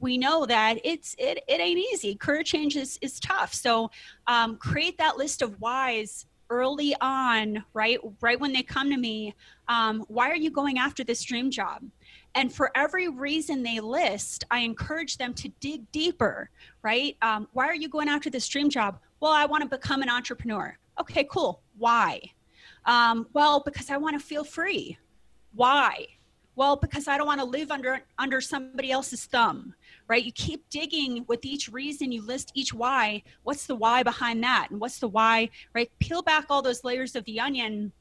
we 0.02 0.18
know 0.18 0.44
that 0.44 0.78
it's 0.84 1.14
it, 1.16 1.42
it 1.48 1.60
ain't 1.60 1.78
easy. 1.78 2.14
Career 2.16 2.42
change 2.42 2.76
is, 2.76 2.98
is 3.00 3.18
tough. 3.20 3.54
So 3.54 3.90
um, 4.26 4.56
create 4.56 4.98
that 4.98 5.16
list 5.16 5.40
of 5.40 5.58
whys 5.60 6.26
early 6.50 6.94
on 7.00 7.64
right 7.72 7.98
right 8.20 8.38
when 8.38 8.52
they 8.52 8.62
come 8.62 8.90
to 8.90 8.96
me. 8.98 9.34
Um, 9.68 10.04
why 10.08 10.28
are 10.28 10.36
you 10.36 10.50
going 10.50 10.76
after 10.76 11.04
this 11.04 11.22
dream 11.22 11.50
job 11.50 11.82
and 12.34 12.52
for 12.52 12.70
every 12.74 13.08
reason 13.08 13.62
they 13.62 13.80
list, 13.80 14.44
I 14.50 14.60
encourage 14.60 15.18
them 15.18 15.34
to 15.34 15.48
dig 15.60 15.90
deeper, 15.92 16.50
right? 16.82 17.16
Um, 17.22 17.48
why 17.52 17.66
are 17.66 17.74
you 17.74 17.88
going 17.88 18.08
after 18.08 18.30
this 18.30 18.48
dream 18.48 18.70
job? 18.70 18.98
Well, 19.20 19.32
I 19.32 19.44
want 19.44 19.62
to 19.62 19.68
become 19.68 20.02
an 20.02 20.08
entrepreneur. 20.08 20.76
Okay, 21.00 21.24
cool. 21.30 21.60
Why? 21.78 22.20
Um, 22.86 23.26
well, 23.32 23.60
because 23.60 23.90
I 23.90 23.96
want 23.96 24.18
to 24.18 24.24
feel 24.24 24.44
free. 24.44 24.98
Why? 25.54 26.06
Well, 26.54 26.76
because 26.76 27.08
I 27.08 27.16
don't 27.16 27.26
want 27.26 27.40
to 27.40 27.46
live 27.46 27.70
under 27.70 28.02
under 28.18 28.40
somebody 28.40 28.90
else's 28.90 29.24
thumb, 29.24 29.74
right? 30.06 30.22
You 30.22 30.32
keep 30.32 30.68
digging 30.68 31.24
with 31.26 31.44
each 31.44 31.70
reason, 31.70 32.12
you 32.12 32.22
list 32.22 32.52
each 32.54 32.74
why. 32.74 33.22
What's 33.42 33.66
the 33.66 33.74
why 33.74 34.02
behind 34.02 34.42
that? 34.44 34.68
And 34.70 34.78
what's 34.78 34.98
the 34.98 35.08
why, 35.08 35.48
right? 35.74 35.90
Peel 35.98 36.22
back 36.22 36.46
all 36.50 36.60
those 36.60 36.84
layers 36.84 37.16
of 37.16 37.24
the 37.24 37.40
onion 37.40 37.92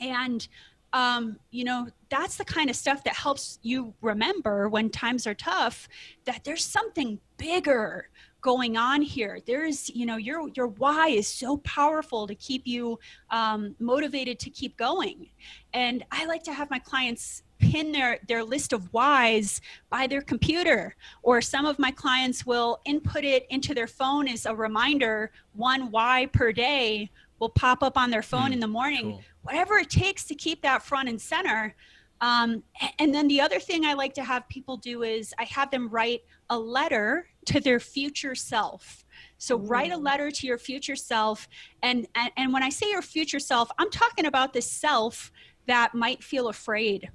and 0.00 0.48
um, 0.92 1.38
you 1.50 1.64
know, 1.64 1.88
that's 2.08 2.36
the 2.36 2.44
kind 2.44 2.68
of 2.68 2.76
stuff 2.76 3.04
that 3.04 3.14
helps 3.14 3.58
you 3.62 3.94
remember 4.00 4.68
when 4.68 4.90
times 4.90 5.26
are 5.26 5.34
tough 5.34 5.88
that 6.24 6.42
there's 6.44 6.64
something 6.64 7.20
bigger 7.36 8.08
going 8.40 8.76
on 8.76 9.02
here. 9.02 9.38
There's, 9.46 9.90
you 9.90 10.06
know, 10.06 10.16
your 10.16 10.48
your 10.54 10.66
why 10.66 11.08
is 11.08 11.28
so 11.28 11.58
powerful 11.58 12.26
to 12.26 12.34
keep 12.34 12.66
you 12.66 12.98
um, 13.30 13.76
motivated 13.78 14.38
to 14.40 14.50
keep 14.50 14.76
going. 14.76 15.28
And 15.72 16.04
I 16.10 16.26
like 16.26 16.42
to 16.44 16.52
have 16.52 16.70
my 16.70 16.78
clients 16.78 17.42
pin 17.58 17.92
their 17.92 18.18
their 18.26 18.42
list 18.42 18.72
of 18.72 18.92
whys 18.92 19.60
by 19.90 20.06
their 20.06 20.22
computer 20.22 20.96
or 21.22 21.40
some 21.40 21.66
of 21.66 21.78
my 21.78 21.90
clients 21.90 22.46
will 22.46 22.80
input 22.86 23.22
it 23.22 23.46
into 23.50 23.74
their 23.74 23.86
phone 23.86 24.26
as 24.26 24.46
a 24.46 24.54
reminder 24.54 25.30
one 25.52 25.90
why 25.90 26.26
per 26.32 26.52
day 26.52 27.10
will 27.38 27.50
pop 27.50 27.82
up 27.82 27.98
on 27.98 28.10
their 28.10 28.22
phone 28.22 28.48
mm, 28.48 28.54
in 28.54 28.60
the 28.60 28.66
morning 28.66 29.12
cool 29.12 29.22
whatever 29.42 29.78
it 29.78 29.90
takes 29.90 30.24
to 30.24 30.34
keep 30.34 30.62
that 30.62 30.82
front 30.82 31.08
and 31.08 31.20
center. 31.20 31.74
Um, 32.20 32.62
and 32.98 33.14
then 33.14 33.28
the 33.28 33.40
other 33.40 33.58
thing 33.58 33.86
I 33.86 33.94
like 33.94 34.12
to 34.14 34.24
have 34.24 34.46
people 34.48 34.76
do 34.76 35.02
is 35.02 35.32
I 35.38 35.44
have 35.44 35.70
them 35.70 35.88
write 35.88 36.22
a 36.50 36.58
letter 36.58 37.26
to 37.46 37.60
their 37.60 37.80
future 37.80 38.34
self. 38.34 39.06
So 39.38 39.56
write 39.56 39.92
a 39.92 39.96
letter 39.96 40.30
to 40.30 40.46
your 40.46 40.58
future 40.58 40.96
self. 40.96 41.48
And, 41.82 42.06
and, 42.14 42.30
and 42.36 42.52
when 42.52 42.62
I 42.62 42.68
say 42.68 42.90
your 42.90 43.02
future 43.02 43.40
self, 43.40 43.70
I'm 43.78 43.90
talking 43.90 44.26
about 44.26 44.52
the 44.52 44.60
self 44.60 45.32
that 45.66 45.94
might 45.94 46.22
feel 46.22 46.48
afraid 46.48 47.10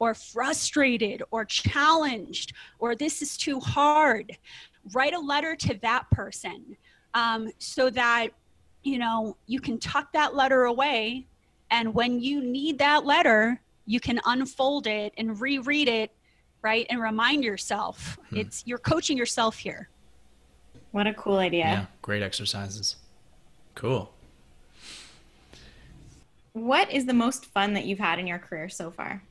or 0.00 0.14
frustrated 0.14 1.22
or 1.30 1.44
challenged 1.44 2.52
or 2.78 2.96
this 2.96 3.22
is 3.22 3.36
too 3.36 3.60
hard. 3.60 4.36
Write 4.92 5.14
a 5.14 5.20
letter 5.20 5.54
to 5.54 5.78
that 5.82 6.10
person 6.10 6.76
um, 7.14 7.50
so 7.58 7.90
that 7.90 8.28
you 8.82 8.98
know 8.98 9.36
you 9.46 9.60
can 9.60 9.78
tuck 9.78 10.12
that 10.12 10.34
letter 10.34 10.64
away 10.64 11.26
and 11.70 11.94
when 11.94 12.20
you 12.20 12.40
need 12.40 12.78
that 12.78 13.04
letter, 13.04 13.60
you 13.86 14.00
can 14.00 14.20
unfold 14.26 14.86
it 14.86 15.12
and 15.16 15.40
reread 15.40 15.88
it, 15.88 16.12
right? 16.62 16.86
And 16.90 17.00
remind 17.00 17.44
yourself. 17.44 18.18
Hmm. 18.30 18.36
It's 18.36 18.62
you're 18.66 18.78
coaching 18.78 19.16
yourself 19.16 19.58
here. 19.58 19.88
What 20.92 21.06
a 21.06 21.14
cool 21.14 21.36
idea. 21.36 21.64
Yeah, 21.64 21.86
great 22.02 22.22
exercises. 22.22 22.96
Cool. 23.74 24.12
What 26.52 26.90
is 26.90 27.06
the 27.06 27.14
most 27.14 27.46
fun 27.46 27.74
that 27.74 27.84
you've 27.84 27.98
had 27.98 28.18
in 28.18 28.26
your 28.26 28.38
career 28.38 28.68
so 28.68 28.90
far? 28.90 29.22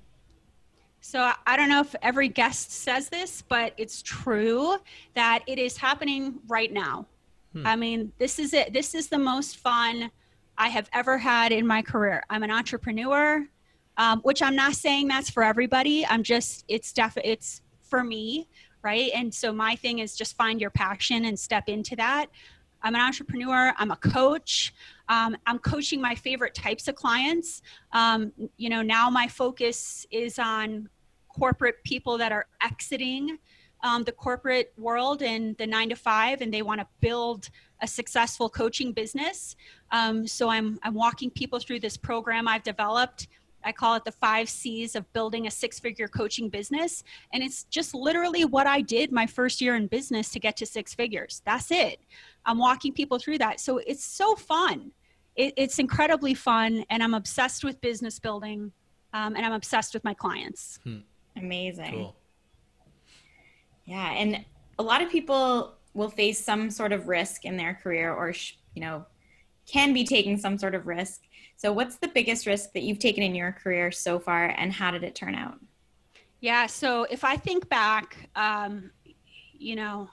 So 1.01 1.31
I 1.45 1.57
don't 1.57 1.69
know 1.69 1.81
if 1.81 1.95
every 2.01 2.27
guest 2.27 2.71
says 2.71 3.09
this, 3.09 3.41
but 3.41 3.73
it's 3.77 4.01
true 4.01 4.77
that 5.13 5.43
it 5.47 5.57
is 5.59 5.77
happening 5.77 6.39
right 6.47 6.71
now. 6.71 7.05
Hmm. 7.53 7.65
I 7.65 7.75
mean, 7.75 8.11
this 8.17 8.39
is 8.39 8.53
it. 8.53 8.73
This 8.73 8.93
is 8.93 9.07
the 9.07 9.17
most 9.17 9.57
fun 9.57 10.11
I 10.57 10.69
have 10.69 10.89
ever 10.93 11.17
had 11.17 11.51
in 11.51 11.67
my 11.67 11.81
career. 11.81 12.23
I'm 12.29 12.43
an 12.43 12.51
entrepreneur, 12.51 13.47
um, 13.97 14.19
which 14.21 14.41
I'm 14.41 14.55
not 14.55 14.73
saying 14.73 15.07
that's 15.07 15.29
for 15.29 15.43
everybody. 15.43 16.05
I'm 16.05 16.23
just 16.23 16.65
it's 16.67 16.91
def 16.93 17.17
it's 17.23 17.61
for 17.81 18.03
me, 18.03 18.47
right? 18.81 19.11
And 19.13 19.33
so 19.33 19.53
my 19.53 19.75
thing 19.75 19.99
is 19.99 20.15
just 20.15 20.35
find 20.35 20.59
your 20.59 20.71
passion 20.71 21.25
and 21.25 21.37
step 21.37 21.65
into 21.67 21.95
that. 21.95 22.27
I'm 22.83 22.95
an 22.95 23.01
entrepreneur. 23.01 23.73
I'm 23.77 23.91
a 23.91 23.95
coach. 23.95 24.73
Um, 25.09 25.35
I'm 25.45 25.59
coaching 25.59 25.99
my 25.99 26.15
favorite 26.15 26.53
types 26.53 26.87
of 26.87 26.95
clients. 26.95 27.61
Um, 27.91 28.31
you 28.57 28.69
know, 28.69 28.81
now 28.81 29.09
my 29.09 29.27
focus 29.27 30.05
is 30.11 30.37
on 30.37 30.89
corporate 31.29 31.83
people 31.83 32.17
that 32.17 32.31
are 32.31 32.45
exiting 32.61 33.39
um, 33.83 34.03
the 34.03 34.11
corporate 34.11 34.73
world 34.77 35.21
and 35.21 35.55
the 35.57 35.67
nine 35.67 35.89
to 35.89 35.95
five, 35.95 36.41
and 36.41 36.53
they 36.53 36.61
want 36.61 36.81
to 36.81 36.87
build 36.99 37.49
a 37.81 37.87
successful 37.87 38.49
coaching 38.49 38.91
business. 38.91 39.55
Um, 39.91 40.27
so 40.27 40.49
I'm, 40.49 40.79
I'm 40.83 40.93
walking 40.93 41.29
people 41.29 41.59
through 41.59 41.79
this 41.79 41.97
program 41.97 42.47
I've 42.47 42.63
developed. 42.63 43.27
I 43.63 43.71
call 43.71 43.95
it 43.95 44.05
the 44.05 44.11
five 44.11 44.47
C's 44.49 44.95
of 44.95 45.11
building 45.13 45.47
a 45.47 45.51
six 45.51 45.79
figure 45.79 46.07
coaching 46.07 46.49
business. 46.49 47.03
And 47.33 47.43
it's 47.43 47.63
just 47.65 47.93
literally 47.93 48.45
what 48.45 48.67
I 48.67 48.81
did 48.81 49.11
my 49.11 49.25
first 49.25 49.61
year 49.61 49.75
in 49.75 49.87
business 49.87 50.29
to 50.31 50.39
get 50.39 50.57
to 50.57 50.65
six 50.65 50.93
figures. 50.93 51.41
That's 51.45 51.71
it. 51.71 51.99
I'm 52.45 52.57
walking 52.57 52.93
people 52.93 53.19
through 53.19 53.39
that. 53.39 53.59
So 53.59 53.79
it's 53.79 54.03
so 54.03 54.35
fun. 54.35 54.91
It, 55.35 55.53
it's 55.57 55.79
incredibly 55.79 56.33
fun. 56.33 56.85
And 56.89 57.03
I'm 57.03 57.13
obsessed 57.13 57.63
with 57.63 57.79
business 57.81 58.19
building 58.19 58.71
um, 59.13 59.35
and 59.35 59.45
I'm 59.45 59.53
obsessed 59.53 59.93
with 59.93 60.03
my 60.03 60.13
clients. 60.13 60.79
Hmm. 60.83 60.99
Amazing. 61.35 61.91
Cool. 61.91 62.15
Yeah. 63.85 64.11
And 64.11 64.45
a 64.79 64.83
lot 64.83 65.01
of 65.01 65.09
people 65.09 65.76
will 65.97 66.09
face 66.09 66.43
some 66.43 66.69
sort 66.69 66.93
of 66.93 67.07
risk 67.07 67.43
in 67.43 67.57
their 67.57 67.73
career 67.73 68.13
or, 68.13 68.31
you 68.75 68.81
know, 68.81 69.05
can 69.65 69.93
be 69.93 70.05
taking 70.05 70.37
some 70.37 70.57
sort 70.57 70.75
of 70.75 70.85
risk. 70.87 71.23
So, 71.57 71.73
what's 71.73 71.97
the 71.97 72.07
biggest 72.07 72.45
risk 72.45 72.71
that 72.73 72.83
you've 72.83 72.99
taken 72.99 73.23
in 73.23 73.33
your 73.35 73.51
career 73.51 73.91
so 73.91 74.19
far, 74.19 74.53
and 74.57 74.71
how 74.71 74.91
did 74.91 75.03
it 75.03 75.15
turn 75.15 75.33
out? 75.33 75.59
Yeah, 76.39 76.67
so 76.67 77.03
if 77.09 77.23
I 77.23 77.35
think 77.35 77.67
back, 77.67 78.29
um, 78.35 78.91
you 79.53 79.75
know, 79.75 80.07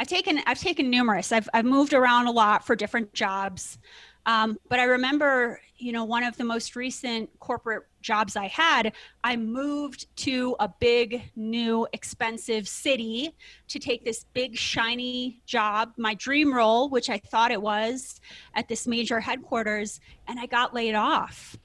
I've 0.00 0.08
taken 0.08 0.40
I've 0.46 0.58
taken 0.58 0.88
numerous. 0.88 1.30
I've 1.30 1.48
I've 1.52 1.66
moved 1.66 1.92
around 1.92 2.26
a 2.26 2.30
lot 2.30 2.66
for 2.66 2.74
different 2.74 3.12
jobs. 3.12 3.78
Um, 4.26 4.58
but 4.68 4.78
I 4.78 4.84
remember, 4.84 5.60
you 5.78 5.92
know, 5.92 6.04
one 6.04 6.24
of 6.24 6.36
the 6.36 6.44
most 6.44 6.76
recent 6.76 7.30
corporate 7.40 7.84
jobs 8.02 8.36
I 8.36 8.48
had, 8.48 8.92
I 9.24 9.36
moved 9.36 10.14
to 10.18 10.56
a 10.60 10.68
big, 10.68 11.30
new, 11.36 11.86
expensive 11.92 12.68
city 12.68 13.34
to 13.68 13.78
take 13.78 14.04
this 14.04 14.24
big, 14.34 14.56
shiny 14.56 15.40
job, 15.46 15.92
my 15.96 16.14
dream 16.14 16.52
role, 16.52 16.90
which 16.90 17.08
I 17.08 17.18
thought 17.18 17.50
it 17.50 17.60
was 17.60 18.20
at 18.54 18.68
this 18.68 18.86
major 18.86 19.20
headquarters, 19.20 20.00
and 20.28 20.38
I 20.38 20.46
got 20.46 20.74
laid 20.74 20.94
off. 20.94 21.56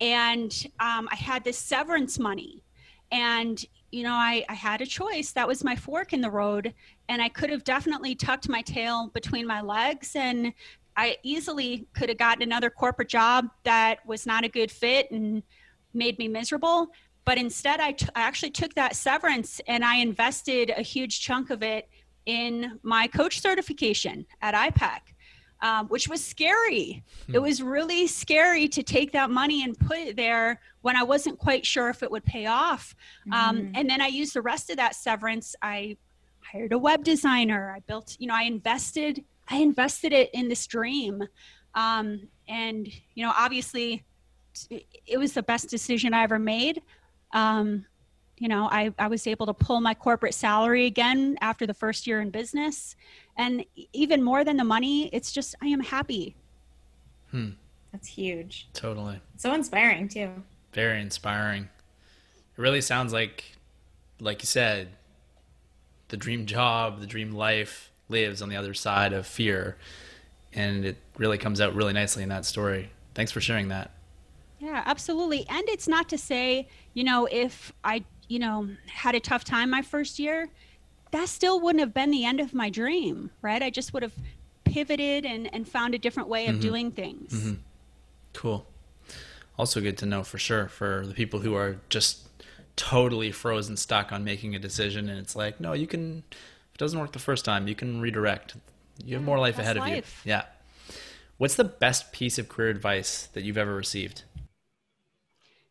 And 0.00 0.52
um, 0.80 1.08
I 1.10 1.16
had 1.16 1.44
this 1.44 1.58
severance 1.58 2.18
money. 2.18 2.62
And, 3.12 3.64
you 3.92 4.02
know, 4.02 4.12
I, 4.12 4.44
I 4.48 4.54
had 4.54 4.80
a 4.80 4.86
choice. 4.86 5.32
That 5.32 5.46
was 5.46 5.62
my 5.62 5.76
fork 5.76 6.12
in 6.12 6.20
the 6.20 6.30
road. 6.30 6.74
And 7.08 7.22
I 7.22 7.28
could 7.28 7.48
have 7.50 7.64
definitely 7.64 8.14
tucked 8.14 8.48
my 8.48 8.60
tail 8.62 9.10
between 9.14 9.46
my 9.46 9.60
legs 9.60 10.16
and 10.16 10.52
I 10.96 11.16
easily 11.22 11.88
could 11.94 12.08
have 12.08 12.18
gotten 12.18 12.42
another 12.42 12.70
corporate 12.70 13.08
job 13.08 13.48
that 13.64 14.04
was 14.06 14.26
not 14.26 14.44
a 14.44 14.48
good 14.48 14.70
fit 14.70 15.10
and 15.10 15.42
made 15.92 16.18
me 16.18 16.28
miserable. 16.28 16.88
But 17.24 17.38
instead, 17.38 17.80
I, 17.80 17.92
t- 17.92 18.06
I 18.14 18.20
actually 18.20 18.50
took 18.50 18.74
that 18.74 18.96
severance 18.96 19.60
and 19.66 19.84
I 19.84 19.96
invested 19.96 20.70
a 20.76 20.82
huge 20.82 21.20
chunk 21.20 21.50
of 21.50 21.62
it 21.62 21.88
in 22.26 22.78
my 22.82 23.06
coach 23.06 23.40
certification 23.40 24.26
at 24.42 24.54
iPEC, 24.54 25.00
um, 25.62 25.88
which 25.88 26.06
was 26.06 26.24
scary. 26.24 27.02
Hmm. 27.26 27.34
It 27.34 27.42
was 27.42 27.62
really 27.62 28.06
scary 28.06 28.68
to 28.68 28.82
take 28.82 29.12
that 29.12 29.30
money 29.30 29.64
and 29.64 29.78
put 29.78 29.98
it 29.98 30.16
there 30.16 30.60
when 30.82 30.96
I 30.96 31.02
wasn't 31.02 31.38
quite 31.38 31.64
sure 31.64 31.88
if 31.88 32.02
it 32.02 32.10
would 32.10 32.24
pay 32.24 32.46
off. 32.46 32.94
Um, 33.32 33.56
mm-hmm. 33.56 33.72
and 33.74 33.88
then 33.88 34.00
I 34.00 34.08
used 34.08 34.34
the 34.34 34.42
rest 34.42 34.70
of 34.70 34.76
that 34.76 34.94
severance. 34.94 35.56
I 35.62 35.96
hired 36.40 36.72
a 36.72 36.78
web 36.78 37.04
designer. 37.04 37.72
I 37.74 37.80
built, 37.80 38.16
you 38.18 38.28
know, 38.28 38.34
I 38.34 38.42
invested 38.42 39.24
I 39.48 39.58
invested 39.58 40.12
it 40.12 40.30
in 40.32 40.48
this 40.48 40.66
dream. 40.66 41.24
Um, 41.74 42.28
and, 42.48 42.88
you 43.14 43.24
know, 43.24 43.32
obviously 43.36 44.04
it 45.06 45.18
was 45.18 45.32
the 45.32 45.42
best 45.42 45.68
decision 45.68 46.14
I 46.14 46.22
ever 46.22 46.38
made. 46.38 46.82
Um, 47.32 47.86
you 48.38 48.48
know, 48.48 48.68
I, 48.70 48.92
I 48.98 49.08
was 49.08 49.26
able 49.26 49.46
to 49.46 49.54
pull 49.54 49.80
my 49.80 49.94
corporate 49.94 50.34
salary 50.34 50.86
again 50.86 51.36
after 51.40 51.66
the 51.66 51.74
first 51.74 52.06
year 52.06 52.20
in 52.20 52.30
business. 52.30 52.96
And 53.36 53.64
even 53.92 54.22
more 54.22 54.44
than 54.44 54.56
the 54.56 54.64
money, 54.64 55.08
it's 55.12 55.32
just, 55.32 55.54
I 55.62 55.66
am 55.66 55.80
happy. 55.80 56.36
Hmm. 57.30 57.50
That's 57.92 58.08
huge. 58.08 58.68
Totally. 58.72 59.20
So 59.36 59.54
inspiring, 59.54 60.08
too. 60.08 60.30
Very 60.72 61.00
inspiring. 61.00 61.68
It 62.56 62.60
really 62.60 62.80
sounds 62.80 63.12
like, 63.12 63.56
like 64.20 64.42
you 64.42 64.46
said, 64.46 64.88
the 66.08 66.16
dream 66.16 66.46
job, 66.46 67.00
the 67.00 67.06
dream 67.06 67.32
life, 67.32 67.90
lives 68.08 68.42
on 68.42 68.48
the 68.48 68.56
other 68.56 68.74
side 68.74 69.12
of 69.12 69.26
fear. 69.26 69.76
And 70.52 70.84
it 70.84 70.96
really 71.18 71.38
comes 71.38 71.60
out 71.60 71.74
really 71.74 71.92
nicely 71.92 72.22
in 72.22 72.28
that 72.28 72.44
story. 72.44 72.90
Thanks 73.14 73.32
for 73.32 73.40
sharing 73.40 73.68
that. 73.68 73.90
Yeah, 74.60 74.82
absolutely. 74.86 75.46
And 75.48 75.68
it's 75.68 75.88
not 75.88 76.08
to 76.10 76.18
say, 76.18 76.68
you 76.94 77.04
know, 77.04 77.28
if 77.30 77.72
I, 77.82 78.04
you 78.28 78.38
know, 78.38 78.68
had 78.86 79.14
a 79.14 79.20
tough 79.20 79.44
time 79.44 79.70
my 79.70 79.82
first 79.82 80.18
year, 80.18 80.48
that 81.10 81.28
still 81.28 81.60
wouldn't 81.60 81.80
have 81.80 81.92
been 81.92 82.10
the 82.10 82.24
end 82.24 82.40
of 82.40 82.54
my 82.54 82.70
dream, 82.70 83.30
right? 83.42 83.62
I 83.62 83.70
just 83.70 83.92
would 83.92 84.02
have 84.02 84.14
pivoted 84.64 85.24
and, 85.24 85.52
and 85.54 85.68
found 85.68 85.94
a 85.94 85.98
different 85.98 86.28
way 86.28 86.46
of 86.46 86.54
mm-hmm. 86.54 86.62
doing 86.62 86.90
things. 86.90 87.32
Mm-hmm. 87.32 87.54
Cool. 88.32 88.66
Also, 89.56 89.80
good 89.80 89.98
to 89.98 90.06
know 90.06 90.24
for 90.24 90.38
sure 90.38 90.66
for 90.66 91.06
the 91.06 91.14
people 91.14 91.40
who 91.40 91.54
are 91.54 91.76
just 91.88 92.26
totally 92.74 93.30
frozen 93.30 93.76
stuck 93.76 94.10
on 94.10 94.24
making 94.24 94.54
a 94.54 94.58
decision 94.58 95.08
and 95.08 95.18
it's 95.18 95.36
like, 95.36 95.60
no, 95.60 95.72
you 95.72 95.86
can 95.86 96.24
it 96.74 96.78
doesn't 96.78 96.98
work 96.98 97.12
the 97.12 97.18
first 97.20 97.44
time, 97.44 97.68
you 97.68 97.74
can 97.74 98.00
redirect. 98.00 98.56
You 99.04 99.14
have 99.14 99.24
more 99.24 99.38
life 99.38 99.58
ahead 99.58 99.76
of 99.76 99.84
life. 99.84 100.22
you. 100.24 100.30
Yeah. 100.30 100.44
What's 101.36 101.54
the 101.54 101.64
best 101.64 102.12
piece 102.12 102.38
of 102.38 102.48
career 102.48 102.68
advice 102.70 103.28
that 103.32 103.42
you've 103.42 103.58
ever 103.58 103.74
received? 103.74 104.24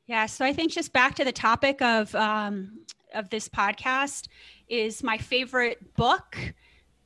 Yeah, 0.06 0.26
so 0.26 0.46
I 0.46 0.54
think 0.54 0.72
just 0.72 0.92
back 0.92 1.16
to 1.16 1.26
the 1.26 1.32
topic 1.32 1.82
of 1.82 2.14
um, 2.16 2.80
of 3.14 3.30
this 3.30 3.48
podcast 3.48 4.28
is 4.68 5.04
my 5.04 5.18
favorite 5.18 5.96
book, 5.96 6.38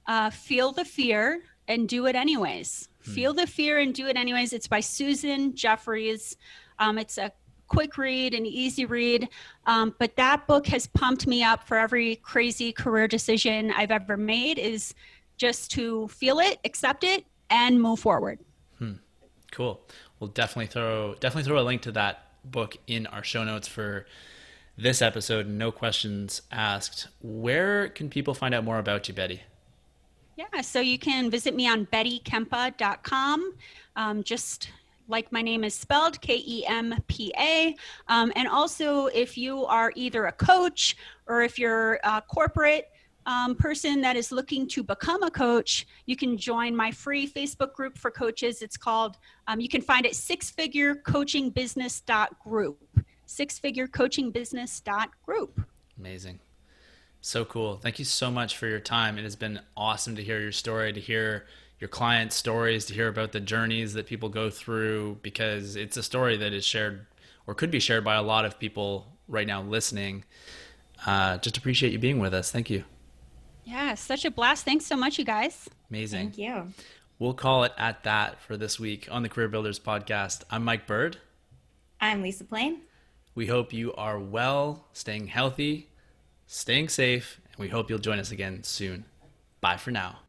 uh, 0.08 0.32
"Feel 0.32 0.72
the 0.72 0.86
Fear 0.86 1.44
and 1.68 1.88
Do 1.88 2.08
It 2.08 2.16
Anyways." 2.16 2.90
Hmm. 3.06 3.12
Feel 3.12 3.34
the 3.34 3.46
fear 3.46 3.78
and 3.78 3.94
do 3.94 4.08
it 4.08 4.18
anyways. 4.18 4.54
It's 4.54 4.68
by 4.68 4.80
Susan 4.80 5.56
Jeffers. 5.56 6.38
Um, 6.80 6.98
it's 6.98 7.18
a 7.20 7.32
quick 7.68 7.98
read 7.98 8.34
and 8.34 8.48
easy 8.48 8.86
read. 8.86 9.30
Um, 9.66 9.96
but 10.00 10.16
that 10.16 10.48
book 10.48 10.68
has 10.68 10.88
pumped 10.88 11.28
me 11.28 11.44
up 11.44 11.68
for 11.68 11.78
every 11.78 12.18
crazy 12.18 12.72
career 12.72 13.08
decision 13.08 13.72
I've 13.76 13.92
ever 13.92 14.18
made 14.18 14.58
is 14.58 14.94
just 15.38 15.72
to 15.72 16.08
feel 16.08 16.40
it, 16.40 16.60
accept 16.66 17.04
it, 17.04 17.26
and 17.50 17.82
move 17.82 18.00
forward. 18.00 18.40
Hmm. 18.80 18.94
Cool. 19.52 19.82
We'll 20.20 20.30
definitely 20.30 20.68
throw 20.68 21.16
definitely 21.16 21.48
throw 21.48 21.60
a 21.60 21.64
link 21.64 21.84
to 21.84 21.92
that 21.94 22.24
book 22.44 22.78
in 22.88 23.08
our 23.08 23.24
show 23.24 23.44
notes 23.44 23.68
for 23.68 24.06
this 24.78 25.02
episode. 25.02 25.48
No 25.48 25.72
questions 25.72 26.42
asked. 26.52 27.08
Where 27.22 27.90
can 27.90 28.10
people 28.10 28.34
find 28.34 28.54
out 28.54 28.64
more 28.64 28.80
about 28.80 29.08
you, 29.08 29.14
Betty? 29.14 29.44
Yeah, 30.36 30.62
so 30.62 30.80
you 30.80 31.00
can 31.00 31.32
visit 31.32 31.56
me 31.56 31.68
on 31.68 31.88
bettykempa.com. 31.88 33.54
Um, 33.96 34.24
just 34.24 34.70
like 35.08 35.32
my 35.32 35.42
name 35.42 35.64
is 35.64 35.74
spelled, 35.74 36.22
K 36.22 36.44
E 36.46 36.66
M 36.66 36.94
P 37.08 37.34
A. 37.38 37.76
Um, 38.08 38.32
and 38.36 38.48
also, 38.48 39.08
if 39.08 39.36
you 39.38 39.66
are 39.66 39.92
either 39.96 40.26
a 40.26 40.32
coach 40.32 40.96
or 41.28 41.42
if 41.42 41.58
you're 41.58 42.00
a 42.04 42.22
corporate 42.22 42.92
um, 43.26 43.56
person 43.56 44.00
that 44.02 44.16
is 44.16 44.32
looking 44.32 44.68
to 44.70 44.84
become 44.84 45.24
a 45.24 45.32
coach, 45.32 45.86
you 46.06 46.16
can 46.16 46.38
join 46.38 46.76
my 46.76 46.92
free 46.92 47.30
Facebook 47.30 47.74
group 47.74 47.98
for 47.98 48.10
coaches. 48.10 48.62
It's 48.62 48.78
called, 48.78 49.18
um, 49.48 49.60
you 49.60 49.68
can 49.68 49.82
find 49.82 50.06
it 50.06 50.14
sixfigurecoachingbusiness.group. 50.14 52.84
Sixfigurecoachingbusiness.group. 53.28 55.62
Amazing. 56.00 56.40
So 57.20 57.44
cool. 57.44 57.76
Thank 57.76 58.00
you 58.00 58.06
so 58.06 58.32
much 58.32 58.56
for 58.56 58.68
your 58.68 58.80
time. 58.80 59.18
It 59.18 59.24
has 59.24 59.36
been 59.36 59.60
awesome 59.76 60.16
to 60.16 60.24
hear 60.24 60.40
your 60.40 60.54
story, 60.54 60.94
to 60.94 61.02
hear 61.02 61.48
your 61.80 61.88
clients' 61.88 62.36
stories, 62.36 62.86
to 62.86 62.94
hear 62.94 63.08
about 63.08 63.32
the 63.32 63.40
journeys 63.40 63.94
that 63.94 64.08
people 64.08 64.30
go 64.30 64.50
through, 64.50 65.20
because 65.22 65.76
it's 65.76 65.98
a 65.98 66.04
story 66.04 66.38
that 66.38 66.54
is 66.54 66.66
shared 66.66 67.06
or 67.46 67.54
could 67.54 67.72
be 67.72 67.80
shared 67.80 68.04
by 68.04 68.16
a 68.16 68.22
lot 68.22 68.46
of 68.46 68.60
people 68.60 69.18
right 69.28 69.48
now 69.48 69.62
listening. 69.62 70.24
Uh, 71.06 71.38
just 71.38 71.58
appreciate 71.58 71.92
you 71.92 72.00
being 72.00 72.20
with 72.20 72.34
us. 72.34 72.52
Thank 72.52 72.70
you. 72.70 72.84
Yeah, 73.64 73.96
such 73.96 74.26
a 74.26 74.32
blast. 74.32 74.66
Thanks 74.66 74.86
so 74.86 74.96
much, 74.96 75.20
you 75.20 75.26
guys. 75.26 75.70
Amazing. 75.90 76.32
Thank 76.32 76.38
you. 76.38 76.74
We'll 77.20 77.34
call 77.34 77.64
it 77.64 77.74
at 77.78 78.04
that 78.04 78.42
for 78.42 78.58
this 78.58 78.80
week 78.80 79.08
on 79.12 79.24
the 79.24 79.30
Career 79.30 79.48
Builders 79.48 79.80
podcast. 79.80 80.44
I'm 80.50 80.64
Mike 80.64 80.88
Bird. 80.88 81.18
I'm 82.00 82.22
Lisa 82.22 82.44
Plain. 82.44 82.82
We 83.36 83.48
hope 83.48 83.74
you 83.74 83.94
are 83.94 84.20
well, 84.20 84.86
staying 84.94 85.28
healthy, 85.28 85.90
staying 86.46 86.90
safe, 86.90 87.42
and 87.52 87.58
we 87.58 87.70
hope 87.70 87.90
you'll 87.90 88.00
join 88.00 88.20
us 88.20 88.32
again 88.32 88.64
soon. 88.64 89.06
Bye 89.62 89.78
for 89.78 89.92
now. 89.92 90.20